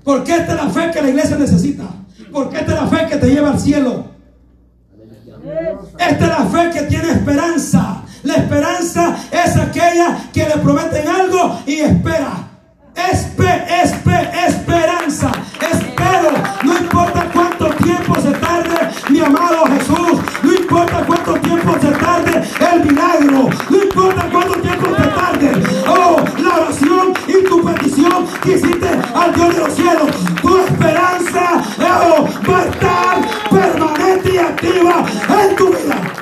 Porque 0.03 0.35
esta 0.35 0.53
es 0.53 0.63
la 0.63 0.69
fe 0.69 0.91
que 0.91 1.01
la 1.01 1.09
iglesia 1.09 1.37
necesita. 1.37 1.83
Porque 2.31 2.57
esta 2.57 2.73
es 2.73 2.81
la 2.81 2.87
fe 2.87 3.07
que 3.09 3.17
te 3.17 3.27
lleva 3.27 3.51
al 3.51 3.59
cielo. 3.59 4.05
Esta 5.97 6.23
es 6.23 6.29
la 6.29 6.45
fe 6.45 6.69
que 6.71 6.81
tiene 6.83 7.11
esperanza. 7.11 8.03
La 8.23 8.35
esperanza 8.35 9.17
es 9.31 9.57
aquella 9.57 10.29
que 10.31 10.47
le 10.47 10.57
prometen 10.57 11.07
algo 11.07 11.59
y 11.65 11.79
espera. 11.79 12.47
Espe, 12.95 13.63
espe, 13.83 14.29
esperanza. 14.47 15.31
Espero. 15.71 16.31
No 16.63 16.77
importa 16.77 17.29
cuánto 17.33 17.65
tiempo 17.83 18.15
se 18.21 18.31
tarde, 18.31 18.89
mi 19.09 19.19
amado 19.19 19.65
Jesús. 19.65 20.19
No 20.43 20.53
importa 20.53 21.03
cuánto 21.05 21.33
tiempo 21.35 21.73
se 21.79 21.91
tarde 21.91 22.43
el 22.71 22.85
milagro. 22.85 23.49
No 23.69 23.83
importa 23.83 24.29
cuánto 24.31 24.53
tiempo 24.61 24.87
se 24.95 25.07
tarde. 25.07 25.51
Oh, 25.87 26.23
la 26.41 26.55
oración 26.55 27.13
y 27.27 27.43
tu 27.47 27.63
petición 27.63 28.27
que 28.43 28.53
hiciste 28.53 28.89
al 29.13 29.33
Dios 29.33 29.55
de 29.55 29.61
los 29.61 29.73
cielos. 29.73 30.09
Tu 30.41 30.57
esperanza 30.57 31.63
oh, 31.79 32.27
va 32.49 32.59
a 32.59 32.65
estar 32.65 33.21
permanente 33.49 34.33
y 34.33 34.37
activa 34.37 35.05
en 35.43 35.55
tu 35.55 35.67
vida. 35.69 36.21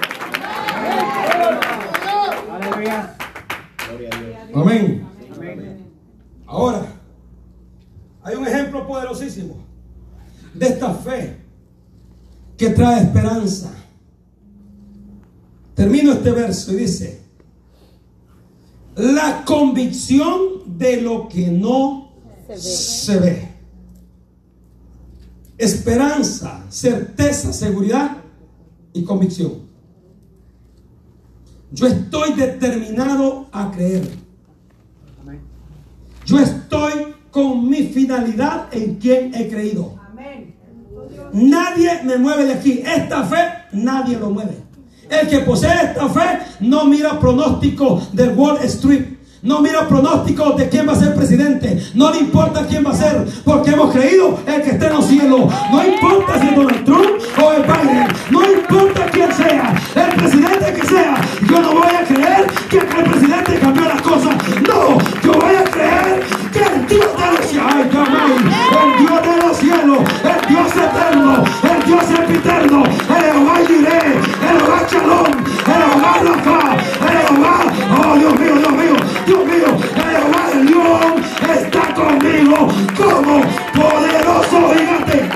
Amén. 4.56 5.08
Amén. 5.36 5.92
Ahora, 6.48 6.82
hay 8.24 8.36
un 8.36 8.48
ejemplo 8.48 8.59
poderosísimo 8.70 9.58
de 10.54 10.68
esta 10.68 10.94
fe 10.94 11.38
que 12.58 12.70
trae 12.70 13.04
esperanza. 13.04 13.74
Termino 15.76 16.12
este 16.12 16.32
verso 16.32 16.74
y 16.74 16.76
dice, 16.76 17.22
la 18.96 19.46
convicción 19.46 20.78
de 20.78 21.02
lo 21.02 21.30
que 21.30 21.48
no 21.48 22.12
se 22.58 23.18
ve. 23.18 23.50
Esperanza, 25.58 26.66
certeza, 26.70 27.54
seguridad 27.54 28.18
y 28.94 29.04
convicción. 29.04 29.70
Yo 31.72 31.88
estoy 31.88 32.34
determinado 32.34 33.48
a 33.52 33.72
creer. 33.72 34.10
Yo 36.26 36.40
estoy 36.40 37.16
con 37.32 37.70
mi 37.70 37.84
finalidad 37.84 38.68
en 38.72 38.96
quien 38.96 39.34
he 39.36 39.48
creído. 39.48 39.96
Amén. 40.12 40.56
Nadie 41.34 42.02
me 42.04 42.18
mueve 42.18 42.46
de 42.46 42.54
aquí. 42.54 42.84
Esta 42.86 43.24
fe, 43.24 43.38
nadie 43.74 44.18
lo 44.18 44.30
mueve. 44.30 44.70
El 45.10 45.28
que 45.28 45.40
posee 45.40 45.74
esta 45.74 46.08
fe 46.10 46.40
no 46.60 46.86
mira 46.86 47.20
pronóstico 47.20 48.02
del 48.14 48.36
Wall 48.36 48.58
Street. 48.64 49.20
No 49.42 49.62
mira 49.62 49.88
pronóstico 49.88 50.52
de 50.52 50.68
quién 50.68 50.88
va 50.88 50.94
a 50.94 50.96
ser 50.98 51.16
presidente. 51.16 51.82
No 51.96 52.12
le 52.12 52.20
importa 52.20 52.66
quién 52.68 52.86
va 52.86 52.92
a 52.92 52.96
ser. 52.96 53.26
Porque 53.46 53.72
hemos 53.72 53.92
creído 53.94 54.38
el 54.46 54.62
que 54.62 54.72
está 54.72 54.88
en 54.88 54.94
los 54.94 55.06
cielos. 55.06 55.54
No 55.72 55.86
importa 55.86 56.42
si 56.42 56.48
es 56.48 56.56
Donald 56.56 56.86
Trump 56.86 57.08
o 57.42 57.54
el 57.54 57.64
Biden. 57.64 58.08
No 58.32 58.52
importa 58.52 59.06
quién 59.12 59.34
sea. 59.34 59.74
El 59.96 60.16
presidente 60.16 60.74
que 60.74 60.88
sea. 60.88 61.22
Yo 61.50 61.62
no 61.62 61.74
voy 61.74 61.88
a 61.88 62.04
creer 62.04 62.48
que 62.70 62.78
el 62.78 63.10
presidente 63.10 63.60
cambió 63.60 63.86
las 63.86 64.02
cosas. 64.02 64.36
No. 64.68 64.98
Yo 65.24 65.32
voy 65.32 65.56
a 65.56 65.64
creer 65.64 66.39
que 66.52 66.60
el 66.60 66.88
Dios 66.88 67.10
de 67.18 67.32
los 67.32 67.46
cielos. 67.46 67.90
El 68.82 69.06
Dios 69.06 69.22
de 69.22 69.38
los 69.38 69.58
cielos. 69.58 70.00
El 70.24 70.48
Dios 70.48 70.72
eterno. 70.76 71.44
El 71.64 71.86
Dios 71.86 72.04
sempiterno. 72.06 72.84
El 72.86 73.24
Jehová 73.24 73.56
Jireh. 73.68 74.22
El 74.42 74.60
Jehová 74.60 74.88
Shalom. 74.90 75.32
El 75.68 75.82
Jehová 75.84 76.14
Rafa. 76.24 76.60
El 77.06 77.18
Jehová. 77.28 77.58
Oh, 77.98 78.16
Dios 78.18 78.40
mío, 78.40 78.56
Dios 78.56 78.72
mío. 78.72 78.96
Dios 79.26 79.46
mío. 79.46 79.70
El 79.96 80.10
Jehová 80.16 80.50
del 80.54 80.66
León 80.66 81.14
está 81.54 81.94
conmigo 81.94 82.68
como 82.98 83.42
poderoso 83.74 84.74
gigante. 84.74 85.30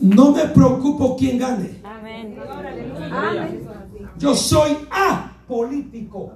No 0.00 0.32
me 0.32 0.44
preocupo 0.46 1.16
quién 1.16 1.38
gane. 1.38 1.80
Amén. 1.84 2.36
Yo 4.22 4.36
soy 4.36 4.78
apolítico. 4.88 6.32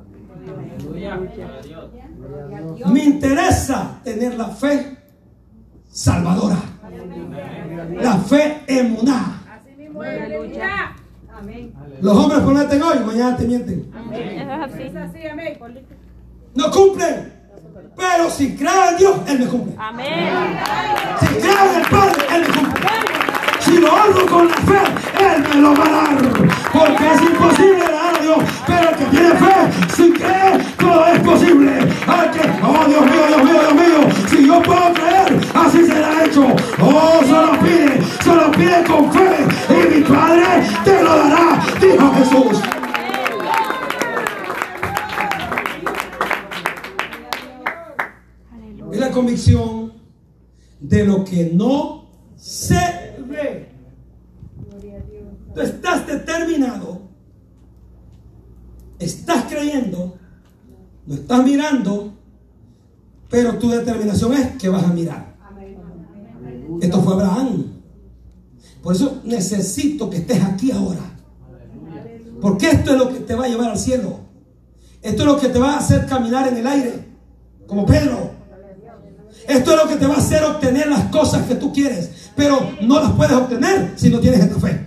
Me 2.86 3.04
interesa 3.04 4.00
tener 4.02 4.34
la 4.34 4.48
fe 4.48 4.98
salvadora. 5.88 6.56
La 7.92 8.16
fe 8.16 8.62
emuná. 8.66 9.40
Los 12.00 12.16
hombres 12.16 12.40
prometen 12.40 12.82
hoy, 12.82 12.98
mañana 13.06 13.36
te 13.36 13.44
mienten. 13.46 13.88
No 16.56 16.70
cumplen. 16.72 17.32
Pero 17.96 18.30
si 18.30 18.56
creo 18.56 18.90
en 18.90 18.96
Dios, 18.96 19.16
Él 19.28 19.38
me 19.38 19.46
cumple. 19.46 19.74
Amén. 19.78 20.58
Si 21.20 21.26
creo 21.36 21.70
en 21.70 21.80
el 21.80 21.88
Padre, 21.88 22.22
Él 22.34 22.42
me 22.42 22.46
cumple. 22.48 23.25
Si 23.66 23.78
lo 23.78 23.90
hago 23.90 24.24
con 24.30 24.46
la 24.46 24.54
fe, 24.54 24.78
Él 25.18 25.44
me 25.52 25.60
lo 25.60 25.74
va 25.74 25.84
a 25.84 25.90
dar. 25.90 26.18
Porque 26.72 27.12
es 27.14 27.20
imposible 27.20 27.78
dar 27.80 28.14
a 28.14 28.22
Dios. 28.22 28.38
Pero 28.64 28.90
el 28.90 28.96
que 28.96 29.04
tiene 29.06 29.30
fe, 29.30 29.56
si 29.96 30.12
cree, 30.12 30.58
todo 30.78 31.06
es 31.06 31.18
posible. 31.18 31.72
Al 32.06 32.30
oh 32.62 32.84
Dios 32.86 33.04
mío, 33.06 33.26
Dios 33.26 33.42
mío, 33.42 33.60
Dios 33.60 33.74
mío. 33.74 34.28
Si 34.28 34.46
yo 34.46 34.62
puedo 34.62 34.92
creer, 34.94 35.40
así 35.52 35.84
será 35.84 36.24
hecho. 36.24 36.46
Oh, 36.80 37.20
solo 37.26 37.58
pide, 37.58 38.00
solo 38.22 38.52
pide 38.52 38.84
con 38.84 39.12
fe. 39.12 39.36
Y 39.68 39.94
mi 39.96 40.00
Padre 40.04 40.44
te 40.84 41.02
lo 41.02 41.16
dará, 41.16 41.60
dijo 41.80 42.14
Jesús. 42.14 42.62
Es 48.92 49.00
la 49.00 49.10
convicción 49.10 49.92
de 50.78 51.04
lo 51.04 51.24
que 51.24 51.50
no 51.52 52.04
se 52.36 53.15
Tú 55.54 55.60
estás 55.60 56.06
determinado, 56.06 57.02
estás 58.98 59.44
creyendo, 59.44 60.16
no 61.06 61.14
estás 61.14 61.44
mirando, 61.44 62.12
pero 63.30 63.58
tu 63.58 63.70
determinación 63.70 64.34
es 64.34 64.56
que 64.56 64.68
vas 64.68 64.84
a 64.84 64.92
mirar. 64.92 65.36
Esto 66.80 67.02
fue 67.02 67.14
Abraham. 67.14 67.72
Por 68.82 68.94
eso 68.94 69.20
necesito 69.24 70.10
que 70.10 70.18
estés 70.18 70.42
aquí 70.44 70.70
ahora. 70.70 71.00
Porque 72.40 72.70
esto 72.70 72.92
es 72.92 72.98
lo 72.98 73.08
que 73.08 73.20
te 73.20 73.34
va 73.34 73.46
a 73.46 73.48
llevar 73.48 73.70
al 73.70 73.78
cielo. 73.78 74.20
Esto 75.02 75.22
es 75.22 75.26
lo 75.26 75.38
que 75.38 75.48
te 75.48 75.58
va 75.58 75.74
a 75.74 75.78
hacer 75.78 76.06
caminar 76.06 76.48
en 76.48 76.56
el 76.56 76.66
aire, 76.66 77.04
como 77.66 77.86
Pedro. 77.86 78.30
Esto 79.48 79.70
es 79.72 79.76
lo 79.76 79.88
que 79.88 79.96
te 79.96 80.06
va 80.06 80.14
a 80.14 80.18
hacer 80.18 80.42
obtener 80.44 80.88
las 80.88 81.04
cosas 81.10 81.46
que 81.46 81.54
tú 81.54 81.72
quieres, 81.72 82.25
pero 82.36 82.72
no 82.82 83.00
las 83.00 83.12
puedes 83.12 83.32
obtener 83.32 83.92
si 83.96 84.10
no 84.10 84.20
tienes 84.20 84.40
esta 84.40 84.60
fe. 84.60 84.86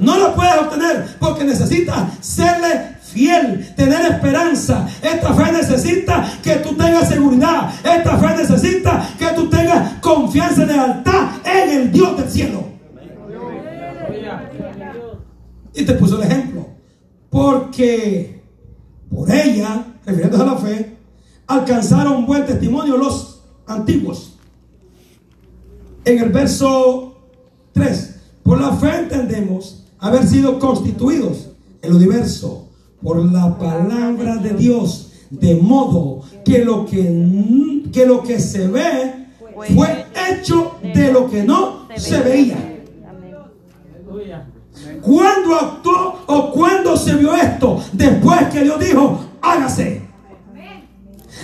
No 0.00 0.18
las 0.18 0.34
puedes 0.34 0.58
obtener 0.58 1.16
porque 1.18 1.44
necesitas 1.44 2.12
serle 2.20 2.96
fiel, 3.02 3.74
tener 3.76 4.12
esperanza. 4.12 4.88
Esta 5.02 5.34
fe 5.34 5.52
necesita 5.52 6.32
que 6.42 6.56
tú 6.56 6.74
tengas 6.74 7.08
seguridad. 7.08 7.70
Esta 7.84 8.16
fe 8.16 8.36
necesita 8.36 9.08
que 9.18 9.26
tú 9.34 9.48
tengas 9.48 9.94
confianza 10.00 10.62
y 10.62 10.66
lealtad 10.66 11.28
en 11.44 11.70
el 11.70 11.92
Dios 11.92 12.16
del 12.16 12.30
cielo. 12.30 12.68
Y 15.74 15.84
te 15.84 15.92
puso 15.94 16.20
el 16.20 16.30
ejemplo. 16.30 16.66
Porque 17.30 18.42
por 19.10 19.30
ella, 19.30 19.84
refiriéndose 20.04 20.42
a 20.42 20.46
la 20.46 20.56
fe, 20.56 20.96
alcanzaron 21.46 22.26
buen 22.26 22.46
testimonio 22.46 22.96
los 22.96 23.42
antiguos. 23.66 24.37
En 26.08 26.18
el 26.20 26.30
verso 26.30 27.18
3, 27.74 28.14
por 28.42 28.58
la 28.58 28.72
fe 28.72 29.00
entendemos 29.00 29.84
haber 29.98 30.26
sido 30.26 30.58
constituidos 30.58 31.50
el 31.82 31.92
universo 31.92 32.66
por 33.02 33.22
la 33.30 33.58
palabra 33.58 34.36
de 34.36 34.54
Dios, 34.54 35.12
de 35.28 35.56
modo 35.56 36.22
que 36.46 36.64
lo 36.64 36.86
que, 36.86 37.82
que, 37.92 38.06
lo 38.06 38.22
que 38.22 38.40
se 38.40 38.68
ve 38.68 39.26
fue 39.74 40.06
hecho 40.30 40.76
de 40.82 41.12
lo 41.12 41.28
que 41.28 41.42
no 41.42 41.86
se 41.94 42.22
veía. 42.22 42.56
¿Cuándo 45.02 45.56
actuó 45.56 46.20
o 46.26 46.52
cuándo 46.52 46.96
se 46.96 47.16
vio 47.16 47.34
esto? 47.34 47.82
Después 47.92 48.48
que 48.50 48.62
Dios 48.62 48.80
dijo, 48.80 49.26
hágase. 49.42 50.08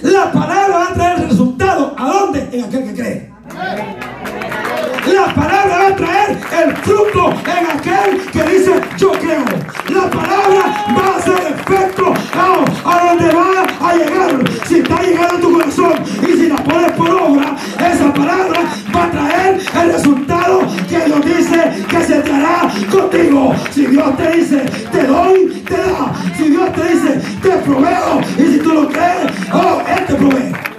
La 0.00 0.32
palabra 0.32 0.78
va 0.78 0.88
a 0.88 0.94
traer 0.94 1.28
resultado. 1.28 1.94
¿A 1.98 2.08
dónde? 2.08 2.48
En 2.50 2.64
aquel 2.64 2.84
que 2.84 2.94
cree. 2.94 3.33
La 3.46 5.34
palabra 5.34 5.78
va 5.78 5.86
a 5.88 5.96
traer 5.96 6.38
el 6.62 6.76
fruto 6.78 7.34
en 7.44 7.66
aquel 7.78 8.20
que 8.32 8.42
dice 8.42 8.80
yo 8.96 9.12
creo. 9.12 9.44
La 9.90 10.08
palabra 10.08 10.86
va 10.96 11.06
a 11.06 11.18
hacer 11.18 11.52
efecto 11.52 12.14
a, 12.34 13.06
donde 13.06 13.34
va 13.34 13.66
a 13.86 13.94
llegar. 13.96 14.50
Si 14.66 14.78
está 14.78 15.02
llegando 15.02 15.34
a 15.34 15.40
tu 15.40 15.52
corazón 15.52 15.92
y 16.22 16.26
si 16.26 16.48
la 16.48 16.56
pones 16.56 16.92
por 16.92 17.10
obra, 17.10 17.54
esa 17.78 18.14
palabra 18.14 18.60
va 18.96 19.04
a 19.04 19.10
traer 19.10 19.60
el 19.82 19.92
resultado 19.92 20.60
que 20.88 21.00
Dios 21.04 21.24
dice 21.26 21.84
que 21.86 22.02
se 22.02 22.20
te 22.20 22.32
hará 22.32 22.72
contigo. 22.90 23.54
Si 23.72 23.86
Dios 23.86 24.16
te 24.16 24.32
dice 24.32 24.56
te 24.90 25.06
doy, 25.06 25.62
te 25.68 25.76
da. 25.76 26.12
Si 26.38 26.48
Dios 26.48 26.72
te 26.72 26.82
dice 26.82 27.20
te 27.42 27.50
proveo 27.50 28.20
y 28.38 28.52
si 28.52 28.58
tú 28.58 28.72
lo 28.72 28.88
crees, 28.88 29.30
oh, 29.52 29.82
Él 29.86 30.06
te 30.06 30.14
provee. 30.14 30.73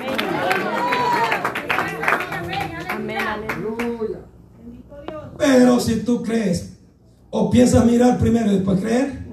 Aleluya. 3.35 4.19
Dios. 5.59 5.83
si 5.83 5.95
tú 6.03 6.23
crees 6.23 6.77
o 7.29 7.49
piensas 7.49 7.85
mirar 7.85 8.17
primero 8.17 8.49
y 8.51 8.55
después 8.55 8.79
creer. 8.79 9.25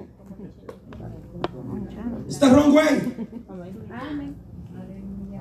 Está 2.28 2.52
wrong 2.52 2.74
way. 2.74 3.14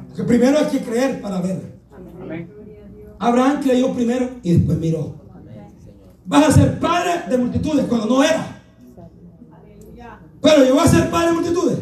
Porque 0.08 0.24
primero 0.24 0.60
hay 0.60 0.66
que 0.66 0.80
creer 0.80 1.22
para 1.22 1.42
ver. 1.42 1.80
Abraham 3.18 3.62
creyó 3.64 3.94
primero 3.94 4.30
y 4.44 4.54
después 4.54 4.78
miró. 4.78 5.16
Vas 6.26 6.50
a 6.50 6.52
ser 6.52 6.80
padre 6.80 7.24
de 7.30 7.38
multitudes 7.38 7.86
cuando 7.88 8.08
no 8.08 8.24
era. 8.24 8.62
Pero 10.42 10.64
llegó 10.64 10.82
a 10.82 10.88
ser 10.88 11.10
padre 11.10 11.28
de 11.28 11.34
multitudes. 11.34 11.80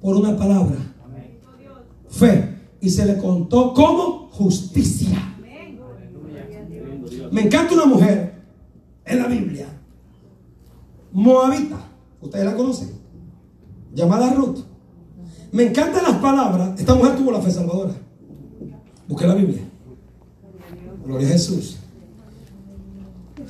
Por 0.00 0.16
una 0.16 0.36
palabra. 0.36 0.76
Fe. 2.08 2.54
Y 2.80 2.90
se 2.90 3.06
le 3.06 3.16
contó 3.16 3.72
como 3.72 4.23
justicia. 4.36 5.18
Me 7.30 7.42
encanta 7.42 7.74
una 7.74 7.86
mujer 7.86 8.34
en 9.04 9.18
la 9.18 9.28
Biblia. 9.28 9.66
Moabita. 11.12 11.78
Ustedes 12.20 12.44
la 12.44 12.56
conocen. 12.56 12.90
Llamada 13.94 14.34
Ruth. 14.34 14.58
Me 15.52 15.64
encantan 15.64 16.02
las 16.02 16.16
palabras. 16.16 16.78
Esta 16.80 16.94
mujer 16.94 17.16
tuvo 17.16 17.30
la 17.30 17.40
fe 17.40 17.50
salvadora. 17.50 17.94
Busque 19.06 19.26
la 19.26 19.34
Biblia. 19.34 19.62
Gloria 21.04 21.28
a 21.28 21.30
Jesús. 21.30 21.78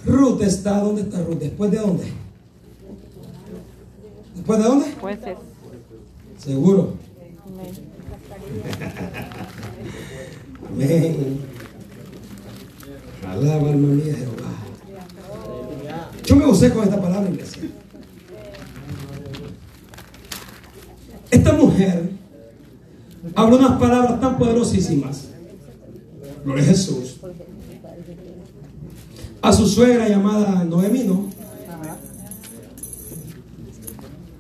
Ruth 0.05 0.43
está, 0.43 0.81
¿dónde 0.81 1.03
está 1.03 1.23
Ruth? 1.23 1.39
¿Después 1.39 1.71
de 1.71 1.79
dónde? 1.79 2.13
¿Después 4.35 4.59
de 4.59 4.65
dónde? 4.65 4.93
Jueces. 5.01 5.39
Seguro. 6.39 6.95
Amén. 10.69 11.41
Alaba 13.27 13.71
alma 13.71 13.89
mía 13.89 14.15
Jehová. 14.15 14.51
Yo 16.25 16.37
me 16.37 16.47
gocé 16.47 16.73
con 16.73 16.85
esta 16.85 17.01
palabra, 17.01 17.31
iglesia. 17.31 17.63
Esta 21.31 21.53
mujer 21.53 22.11
habla 23.35 23.57
unas 23.57 23.79
palabras 23.79 24.21
tan 24.21 24.39
poderosísimas. 24.39 25.29
Gloria 26.45 26.63
a 26.63 26.67
Jesús. 26.67 27.17
A 29.43 29.53
su 29.53 29.67
suegra 29.67 30.09
llamada 30.09 30.65
Noemí, 30.65 31.05
¿no? 31.05 31.29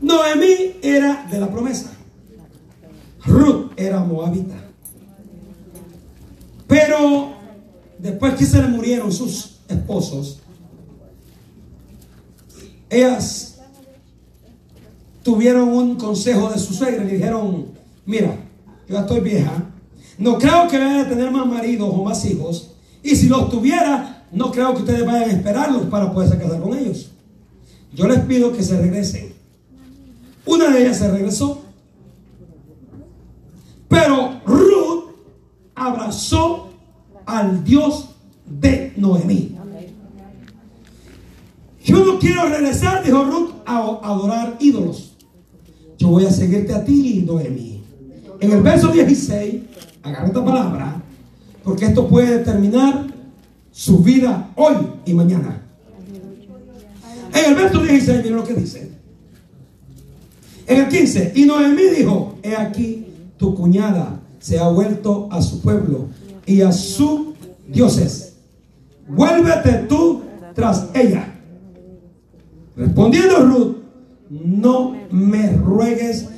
Noemí 0.00 0.76
era 0.82 1.26
de 1.30 1.40
la 1.40 1.50
promesa. 1.50 1.92
Ruth 3.26 3.72
era 3.76 4.00
moabita. 4.00 4.63
Después 7.98 8.34
que 8.34 8.44
se 8.44 8.60
le 8.60 8.68
murieron 8.68 9.12
sus 9.12 9.60
esposos, 9.68 10.40
ellas 12.90 13.58
tuvieron 15.22 15.68
un 15.68 15.96
consejo 15.96 16.50
de 16.50 16.58
su 16.58 16.74
suegra 16.74 17.02
y 17.02 17.06
le 17.06 17.14
dijeron, 17.14 17.68
mira, 18.04 18.36
yo 18.88 18.98
estoy 18.98 19.20
vieja, 19.20 19.70
no 20.18 20.38
creo 20.38 20.68
que 20.68 20.78
vaya 20.78 21.02
a 21.02 21.08
tener 21.08 21.30
más 21.30 21.46
maridos 21.46 21.88
o 21.90 22.04
más 22.04 22.24
hijos, 22.24 22.72
y 23.02 23.16
si 23.16 23.28
los 23.28 23.48
tuviera, 23.48 24.26
no 24.32 24.50
creo 24.50 24.74
que 24.74 24.80
ustedes 24.80 25.06
vayan 25.06 25.30
a 25.30 25.32
esperarlos 25.32 25.86
para 25.86 26.12
poderse 26.12 26.38
casar 26.38 26.60
con 26.60 26.76
ellos. 26.76 27.10
Yo 27.94 28.08
les 28.08 28.20
pido 28.20 28.52
que 28.52 28.62
se 28.62 28.80
regresen. 28.80 29.32
Una 30.44 30.68
de 30.70 30.82
ellas 30.82 30.98
se 30.98 31.10
regresó, 31.10 31.62
pero 33.88 34.40
Ruth 34.44 35.14
abrazó 35.74 36.63
al 37.26 37.64
Dios 37.64 38.10
de 38.46 38.92
Noemí. 38.96 39.56
Yo 41.84 42.04
no 42.04 42.18
quiero 42.18 42.48
regresar, 42.48 43.04
dijo 43.04 43.24
Ruth, 43.24 43.50
a 43.66 44.00
adorar 44.02 44.56
ídolos. 44.58 45.12
Yo 45.98 46.08
voy 46.08 46.24
a 46.24 46.30
seguirte 46.30 46.74
a 46.74 46.84
ti, 46.84 47.24
Noemí. 47.26 47.82
En 48.40 48.52
el 48.52 48.62
verso 48.62 48.88
16, 48.88 49.62
agarra 50.02 50.26
esta 50.26 50.44
palabra, 50.44 51.02
porque 51.62 51.86
esto 51.86 52.08
puede 52.08 52.38
determinar 52.38 53.06
su 53.70 53.98
vida 53.98 54.50
hoy 54.56 54.74
y 55.04 55.14
mañana. 55.14 55.62
En 57.34 57.44
el 57.44 57.54
verso 57.54 57.82
16, 57.82 58.18
miren 58.18 58.36
lo 58.36 58.44
que 58.44 58.54
dice. 58.54 58.90
En 60.66 60.80
el 60.80 60.88
15, 60.88 61.32
y 61.34 61.44
Noemí 61.44 61.82
dijo, 61.96 62.38
he 62.42 62.56
aquí, 62.56 63.06
tu 63.36 63.54
cuñada 63.54 64.20
se 64.40 64.58
ha 64.58 64.68
vuelto 64.68 65.28
a 65.30 65.42
su 65.42 65.60
pueblo 65.60 66.08
y 66.46 66.60
a 66.62 66.72
sus 66.72 67.34
dioses. 67.66 68.36
Vuélvete 69.08 69.86
tú 69.88 70.22
tras 70.54 70.88
ella. 70.94 71.34
Respondiendo 72.76 73.36
Ruth, 73.40 73.76
no 74.30 74.96
me 75.10 75.52
ruegues 75.52 76.28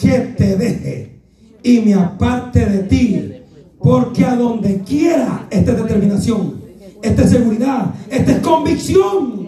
que 0.00 0.18
te 0.36 0.56
deje 0.56 1.20
y 1.62 1.80
me 1.80 1.94
aparte 1.94 2.64
de 2.64 2.78
ti, 2.84 3.32
porque 3.78 4.24
a 4.24 4.36
donde 4.36 4.80
quiera 4.80 5.46
esta 5.50 5.72
es 5.72 5.82
determinación, 5.82 6.60
esta 7.02 7.22
es 7.22 7.30
seguridad, 7.30 7.94
esta 8.08 8.32
es 8.32 8.38
convicción. 8.40 9.40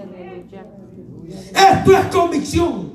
Esto 1.53 1.97
es 1.97 2.07
convicción. 2.07 2.93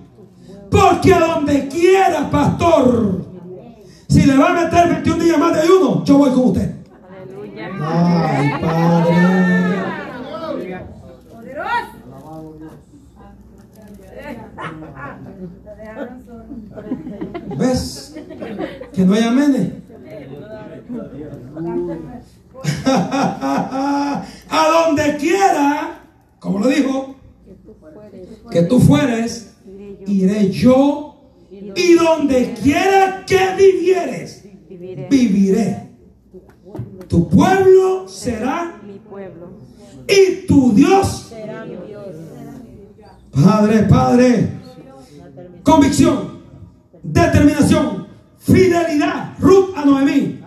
Porque 0.70 1.14
a 1.14 1.20
donde 1.20 1.68
quiera, 1.68 2.30
pastor, 2.30 3.26
si 4.10 4.24
le 4.24 4.38
va 4.38 4.50
a 4.50 4.66
meter 4.66 4.90
21 4.90 5.24
días 5.24 5.38
más 5.38 5.54
de 5.54 5.62
ayuno, 5.62 6.04
yo 6.04 6.18
voy 6.18 6.32
con 6.32 6.46
usted. 6.46 6.77
Ay, 7.90 8.52
Padre. 8.62 9.16
¿Ves? 17.58 18.16
Que 18.94 19.06
no 19.06 19.14
hay 19.14 19.24
amenes. 19.24 19.72
a 22.86 24.84
donde 24.86 25.18
quiera, 25.18 26.02
como 26.40 26.60
lo 26.60 26.68
dijo, 26.68 27.16
que 28.52 28.64
tú 28.64 28.80
fueres, 28.80 29.56
iré 30.06 30.50
yo. 30.50 31.04
Y 31.50 31.94
donde 31.94 32.54
quiera 32.62 33.24
que 33.26 33.40
vivieres, 33.58 34.44
Viviré. 35.10 35.87
Tu 37.08 37.30
pueblo 37.30 38.08
será 38.08 38.80
Mi 38.86 39.00
pueblo. 39.00 39.50
y 40.08 40.46
tu 40.48 40.74
Dios. 40.74 41.32
Padre, 43.32 43.84
Padre. 43.84 44.50
Convicción, 45.64 46.40
determinación, 47.04 48.08
fidelidad. 48.40 49.36
Ruth 49.40 49.76
a 49.76 49.86
Noemí. 49.86 50.42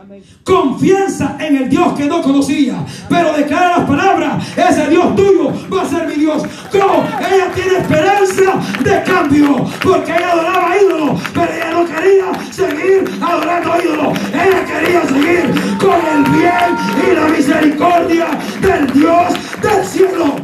Confianza 0.50 1.36
en 1.38 1.56
el 1.58 1.68
Dios 1.68 1.92
que 1.96 2.06
no 2.06 2.20
conocía, 2.22 2.84
pero 3.08 3.32
declara 3.32 3.78
las 3.78 3.88
palabras: 3.88 4.44
ese 4.56 4.88
Dios 4.88 5.14
tuyo 5.14 5.52
va 5.72 5.82
a 5.82 5.88
ser 5.88 6.08
mi 6.08 6.14
Dios. 6.14 6.42
¿Cómo? 6.72 7.06
Ella 7.20 7.52
tiene 7.54 7.78
esperanza 7.78 8.60
de 8.82 9.02
cambio, 9.04 9.64
porque 9.80 10.12
ella 10.12 10.32
adoraba 10.32 10.76
ídolos, 10.76 11.20
pero 11.32 11.52
ella 11.52 11.70
no 11.70 11.84
quería 11.86 12.52
seguir 12.52 13.04
adorando 13.22 13.80
ídolos. 13.80 14.18
Ella 14.32 14.64
quería 14.64 15.02
seguir 15.06 15.54
con 15.78 16.00
el 16.12 16.22
bien 16.32 16.70
y 17.06 17.14
la 17.14 17.28
misericordia 17.28 18.26
del 18.60 18.92
Dios 18.92 19.26
del 19.62 19.84
cielo. 19.84 20.34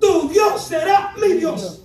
Tu 0.00 0.28
Dios 0.30 0.66
será 0.66 1.12
mi 1.22 1.34
Dios. 1.34 1.82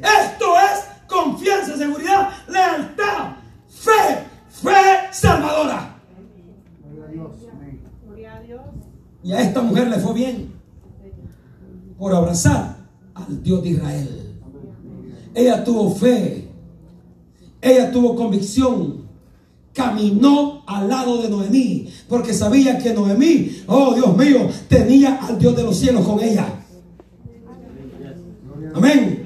Esto 0.00 0.54
es 0.60 0.97
confianza, 1.08 1.76
seguridad, 1.76 2.30
lealtad, 2.48 3.36
fe, 3.68 4.26
fe 4.48 5.08
salvadora. 5.10 5.96
Y 9.22 9.32
a 9.32 9.40
esta 9.40 9.62
mujer 9.62 9.88
le 9.88 9.98
fue 9.98 10.14
bien 10.14 10.52
por 11.98 12.14
abrazar 12.14 12.76
al 13.14 13.42
Dios 13.42 13.62
de 13.62 13.70
Israel. 13.70 14.34
Ella 15.34 15.64
tuvo 15.64 15.94
fe, 15.94 16.48
ella 17.60 17.90
tuvo 17.90 18.14
convicción, 18.14 19.08
caminó 19.72 20.62
al 20.66 20.88
lado 20.88 21.22
de 21.22 21.28
Noemí, 21.28 21.88
porque 22.08 22.32
sabía 22.32 22.78
que 22.78 22.94
Noemí, 22.94 23.62
oh 23.66 23.94
Dios 23.94 24.16
mío, 24.16 24.48
tenía 24.68 25.16
al 25.16 25.38
Dios 25.38 25.56
de 25.56 25.62
los 25.64 25.76
cielos 25.76 26.06
con 26.06 26.20
ella. 26.20 26.46
Amén. 28.74 29.17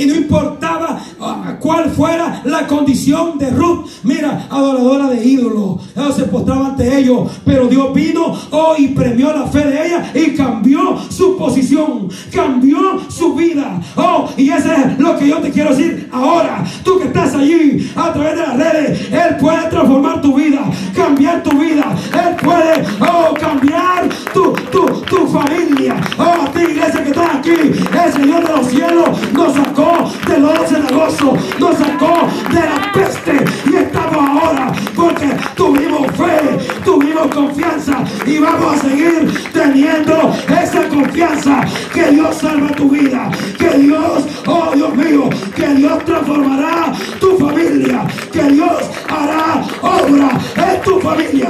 Y 0.00 0.06
no 0.06 0.14
importaba 0.14 0.98
ah, 1.20 1.56
cuál 1.60 1.90
fuera 1.90 2.40
la 2.46 2.66
condición 2.66 3.36
de 3.36 3.50
Ruth. 3.50 3.86
Mira, 4.02 4.46
adoradora 4.48 5.08
de 5.08 5.22
ídolos. 5.22 5.82
Ella 5.94 6.10
se 6.10 6.22
postraba 6.22 6.68
ante 6.68 6.98
ellos. 6.98 7.30
Pero 7.44 7.66
Dios 7.66 7.92
vino 7.92 8.34
oh, 8.50 8.74
y 8.78 8.88
premió 8.88 9.30
la 9.30 9.46
fe 9.48 9.58
de 9.58 9.86
ella 9.86 10.10
y 10.14 10.34
cambió 10.34 10.96
su 11.10 11.36
posición. 11.36 12.08
Cambió 12.32 12.78
su 13.10 13.34
vida. 13.34 13.78
Oh, 13.94 14.26
y 14.38 14.48
eso 14.48 14.72
es 14.72 14.98
lo 14.98 15.18
que 15.18 15.28
yo 15.28 15.36
te 15.36 15.50
quiero 15.50 15.76
decir 15.76 16.08
ahora. 16.10 16.64
Tú 16.82 16.98
que 16.98 17.08
estás 17.08 17.34
allí 17.34 17.92
a 17.94 18.10
través 18.14 18.36
de 18.36 18.40
las 18.40 18.56
redes. 18.56 19.12
Él 19.12 19.36
puede 19.38 19.68
transformar 19.68 20.22
tu 20.22 20.34
vida. 20.34 20.62
Cambiar 20.96 21.42
tu 21.42 21.58
vida. 21.58 21.94
Él 22.14 22.36
puede 22.42 22.84
oh, 23.00 23.34
cambiar 23.34 24.08
tu, 24.32 24.54
tu, 24.72 24.86
tu 25.02 25.26
familia. 25.26 26.00
Oh, 26.16 26.46
a 26.46 26.50
ti 26.52 26.60
iglesia 26.60 27.04
que 27.04 27.10
está 27.10 27.36
aquí. 27.36 27.50
El 27.50 28.12
Señor 28.14 28.46
de 28.46 28.52
los 28.56 28.66
cielos 28.66 29.08
nos 29.34 29.54
sacó 29.54 29.89
del 30.26 30.42
lodo 30.42 30.66
cenagoso, 30.66 31.36
nos 31.58 31.76
sacó 31.76 32.28
de 32.48 32.60
la 32.60 32.92
peste 32.92 33.44
y 33.70 33.76
estamos 33.76 34.16
ahora 34.16 34.72
porque 34.94 35.36
tuvimos 35.56 36.06
fe, 36.12 36.58
tuvimos 36.84 37.26
confianza 37.34 38.04
y 38.24 38.38
vamos 38.38 38.76
a 38.76 38.78
seguir 38.78 39.50
teniendo 39.52 40.32
esa 40.62 40.88
confianza 40.88 41.64
que 41.92 42.10
Dios 42.12 42.36
salva 42.36 42.68
tu 42.68 42.88
vida, 42.88 43.30
que 43.58 43.78
Dios, 43.78 44.24
oh 44.46 44.70
Dios 44.74 44.94
mío, 44.94 45.28
que 45.56 45.66
Dios 45.74 46.04
transformará 46.04 46.92
tu 47.18 47.36
familia, 47.36 48.06
que 48.32 48.42
Dios 48.44 48.90
hará 49.08 49.62
obra 49.82 50.30
en 50.56 50.82
tu 50.82 51.00
familia. 51.00 51.48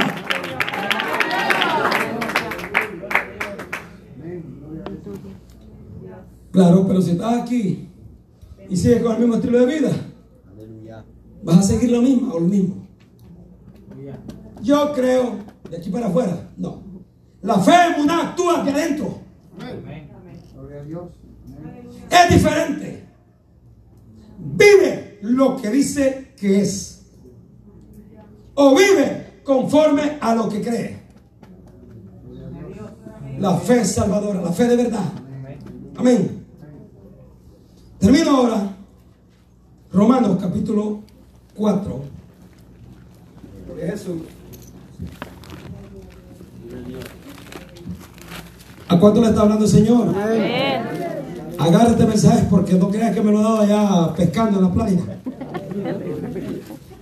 Claro, 6.51 6.85
pero 6.85 7.01
si 7.01 7.11
estás 7.11 7.43
aquí 7.43 7.90
y 8.71 8.77
sigues 8.77 9.03
con 9.03 9.11
el 9.11 9.19
mismo 9.19 9.35
estilo 9.35 9.59
de 9.59 9.65
vida, 9.65 9.91
Aleluya. 10.49 11.03
vas 11.43 11.57
a 11.57 11.63
seguir 11.63 11.91
lo 11.91 12.01
mismo 12.01 12.33
o 12.33 12.39
lo 12.39 12.47
mismo. 12.47 12.87
Yo 14.63 14.93
creo, 14.93 15.39
de 15.69 15.75
aquí 15.75 15.89
para 15.89 16.07
afuera, 16.07 16.49
no. 16.55 16.81
La 17.41 17.59
fe 17.59 17.73
en 17.93 18.01
una 18.01 18.29
actúa 18.29 18.61
aquí 18.61 18.69
adentro. 18.69 19.19
Gloria 20.53 20.79
a 20.79 20.83
Dios. 20.83 21.03
Es 22.09 22.33
diferente. 22.33 23.07
Vive 24.39 25.19
lo 25.23 25.57
que 25.57 25.69
dice 25.69 26.33
que 26.39 26.61
es. 26.61 27.11
O 28.53 28.73
vive 28.73 29.41
conforme 29.43 30.17
a 30.21 30.33
lo 30.33 30.47
que 30.47 30.61
cree. 30.61 31.01
La 33.37 33.57
fe 33.57 33.83
salvadora, 33.83 34.41
la 34.41 34.53
fe 34.53 34.67
de 34.69 34.75
verdad. 34.77 35.11
Amén. 35.97 36.40
Termino 38.01 38.35
ahora. 38.35 38.63
Romanos 39.93 40.37
capítulo 40.41 41.01
4. 41.55 42.01
Gloria 43.67 43.85
a 43.85 43.91
Jesús. 43.91 44.21
¿A 48.87 48.99
cuánto 48.99 49.21
le 49.21 49.27
está 49.27 49.41
hablando 49.41 49.65
el 49.65 49.71
Señor? 49.71 50.09
Amén. 50.09 50.81
Agárrate 51.59 52.05
mensajes 52.07 52.45
porque 52.49 52.73
no 52.73 52.89
creas 52.89 53.13
que 53.13 53.21
me 53.21 53.31
lo 53.31 53.39
he 53.39 53.43
dado 53.43 53.59
allá 53.59 54.13
pescando 54.15 54.57
en 54.57 54.63
la 54.63 54.73
playa. 54.73 55.01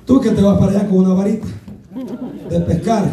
Tú 0.06 0.20
que 0.20 0.32
te 0.32 0.42
vas 0.42 0.60
para 0.60 0.72
allá 0.74 0.88
con 0.90 0.98
una 0.98 1.14
varita 1.14 1.48
de 2.50 2.60
pescar. 2.60 3.06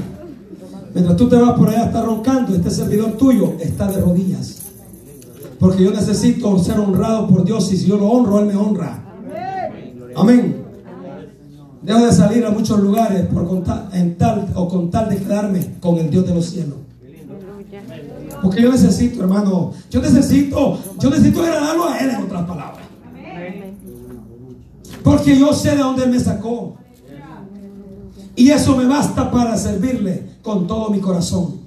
Mientras 0.92 1.16
tú 1.16 1.29
te 1.29 1.37
vas 1.37 1.57
por 1.57 1.68
allá 1.68 1.85
a 1.85 1.87
estar 1.87 2.05
roncando, 2.05 2.53
este 2.57 2.70
servidor 2.70 3.12
tuyo 3.12 3.55
está 3.61 3.87
de 3.87 4.01
rodillas. 4.01 4.66
Porque 5.59 5.85
yo 5.85 5.90
necesito 5.90 6.59
ser 6.59 6.79
honrado 6.79 7.29
por 7.29 7.45
Dios 7.45 7.73
y 7.73 7.77
si 7.77 7.87
yo 7.87 7.97
lo 7.97 8.09
honro, 8.09 8.38
Él 8.40 8.47
me 8.47 8.57
honra. 8.57 9.03
Amén. 10.14 10.64
Dejo 11.83 12.07
de 12.07 12.12
salir 12.12 12.45
a 12.45 12.51
muchos 12.51 12.81
lugares 12.81 13.27
por 13.27 13.47
contar, 13.47 13.88
en 13.92 14.16
tal 14.16 14.49
o 14.55 14.69
con 14.69 14.90
tal 14.90 15.09
de 15.09 15.19
quedarme 15.19 15.75
con 15.81 15.97
el 15.97 16.11
Dios 16.11 16.27
de 16.27 16.35
los 16.35 16.47
cielos. 16.47 16.79
Porque 18.42 18.62
yo 18.62 18.71
necesito, 18.71 19.23
hermano, 19.23 19.73
yo 19.90 20.01
necesito, 20.01 20.79
yo 20.99 21.11
necesito 21.11 21.42
agradarlo 21.42 21.88
a 21.88 21.99
Él 21.99 22.11
en 22.11 22.16
otras 22.16 22.45
palabras. 22.45 22.85
Porque 25.03 25.38
yo 25.38 25.53
sé 25.53 25.71
de 25.71 25.79
dónde 25.79 26.05
Él 26.05 26.11
me 26.11 26.21
sacó. 26.21 26.77
Y 28.35 28.51
eso 28.51 28.77
me 28.77 28.87
basta 28.87 29.31
para 29.31 29.57
servirle 29.57 30.25
con 30.42 30.66
todo 30.66 30.90
mi 30.90 31.01
corazón. 31.01 31.61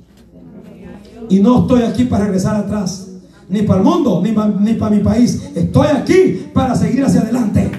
Y 1.30 1.40
no 1.40 1.62
estoy 1.62 1.84
aquí 1.84 2.06
para 2.06 2.26
regresar 2.26 2.56
atrás, 2.56 3.09
ni 3.50 3.64
para 3.64 3.80
el 3.80 3.86
mundo, 3.86 4.22
ni 4.24 4.32
para, 4.32 4.48
ni 4.48 4.74
para 4.74 4.96
mi 4.96 5.02
país. 5.02 5.52
Estoy 5.56 5.88
aquí 5.88 6.50
para 6.54 6.76
seguir 6.76 7.04
hacia 7.04 7.22
adelante. 7.22 7.72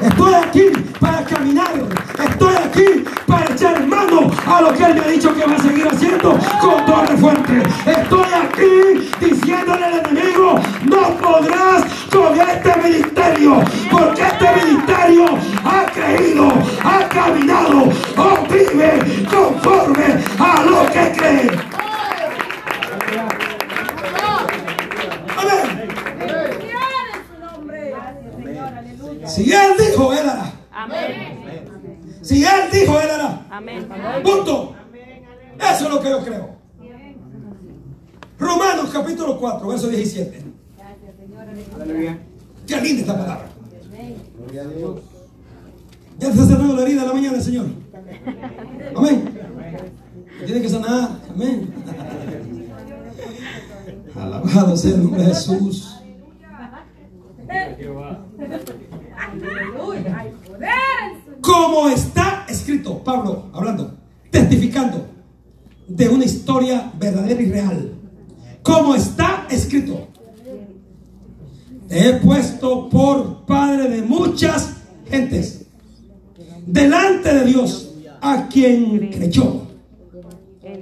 Estoy 0.00 0.34
aquí 0.34 0.62
para 1.00 1.24
caminar. 1.24 1.72
Estoy 2.18 2.54
aquí 2.54 3.04
para 3.26 3.52
echar 3.52 3.84
mano 3.86 4.30
a 4.46 4.62
lo 4.62 4.72
que 4.72 4.84
Él 4.84 4.94
me 4.94 5.00
ha 5.00 5.08
dicho 5.08 5.34
que 5.34 5.44
va 5.44 5.56
a 5.56 5.62
seguir 5.62 5.88
haciendo 5.88 6.38
con 6.60 6.86
torre 6.86 7.16
fuerte. 7.16 7.62
Estoy 7.84 8.26
aquí 8.32 9.08
diciéndole 9.20 9.84
al 9.84 10.06
enemigo, 10.06 10.60
no 10.84 11.16
podrás 11.16 11.84
con 12.12 12.40
este 12.40 12.88
ministerio, 12.88 13.60
porque 13.90 14.22
este 14.22 14.64
ministerio 14.64 15.24
ha 15.64 15.86
creído, 15.86 16.48
ha 16.84 17.08
caminado 17.08 17.88
o 18.16 18.52
vive 18.52 19.24
conforme 19.28 20.22
a 20.38 20.62
lo 20.62 20.86
que 20.92 21.12
cree. 21.16 21.67
Si 29.38 29.52
Él 29.52 29.72
dijo, 29.78 30.12
Él 30.12 30.28
hará. 30.28 30.52
Amén. 30.72 31.64
Si 32.22 32.44
Él 32.44 32.70
dijo, 32.72 33.00
Él 33.00 33.08
hará. 33.08 33.46
Amén. 33.50 33.88
Punto. 34.24 34.74
Eso 35.60 35.84
es 35.84 35.90
lo 35.90 36.00
que 36.00 36.10
yo 36.10 36.24
creo. 36.24 36.58
Romanos 38.36 38.90
capítulo 38.92 39.38
4, 39.38 39.68
verso 39.68 39.88
17. 39.88 40.42
Aleluya. 41.80 42.18
Qué 42.66 42.80
linda 42.80 43.00
esta 43.02 43.16
palabra. 43.16 43.48
Gloria 44.36 44.62
a 44.62 44.66
Dios. 44.66 45.00
Ya 46.18 46.26
te 46.26 46.32
está 46.34 46.46
sanando 46.46 46.74
la 46.74 46.82
herida 46.82 47.02
en 47.02 47.08
la 47.08 47.14
mañana, 47.14 47.40
Señor. 47.40 47.66
Amén. 48.96 49.38
Tiene 50.46 50.62
que 50.62 50.68
sanar. 50.68 51.10
Amén. 51.32 51.72
Alabado 54.16 54.76
sea 54.76 54.94
el 54.94 55.04
nombre 55.04 55.22
de 55.22 55.28
Jesús. 55.28 55.94
Como 61.40 61.88
está 61.88 62.46
escrito, 62.48 63.02
Pablo 63.02 63.46
hablando, 63.52 63.96
testificando 64.30 65.06
de 65.86 66.08
una 66.08 66.24
historia 66.24 66.92
verdadera 66.98 67.42
y 67.42 67.50
real. 67.50 67.92
Como 68.62 68.94
está 68.94 69.46
escrito, 69.48 70.08
he 71.88 72.14
puesto 72.14 72.88
por 72.88 73.46
padre 73.46 73.88
de 73.88 74.02
muchas 74.02 74.76
gentes 75.08 75.66
delante 76.66 77.32
de 77.32 77.44
Dios 77.46 77.94
a 78.20 78.46
quien 78.48 79.10
creyó, 79.10 79.62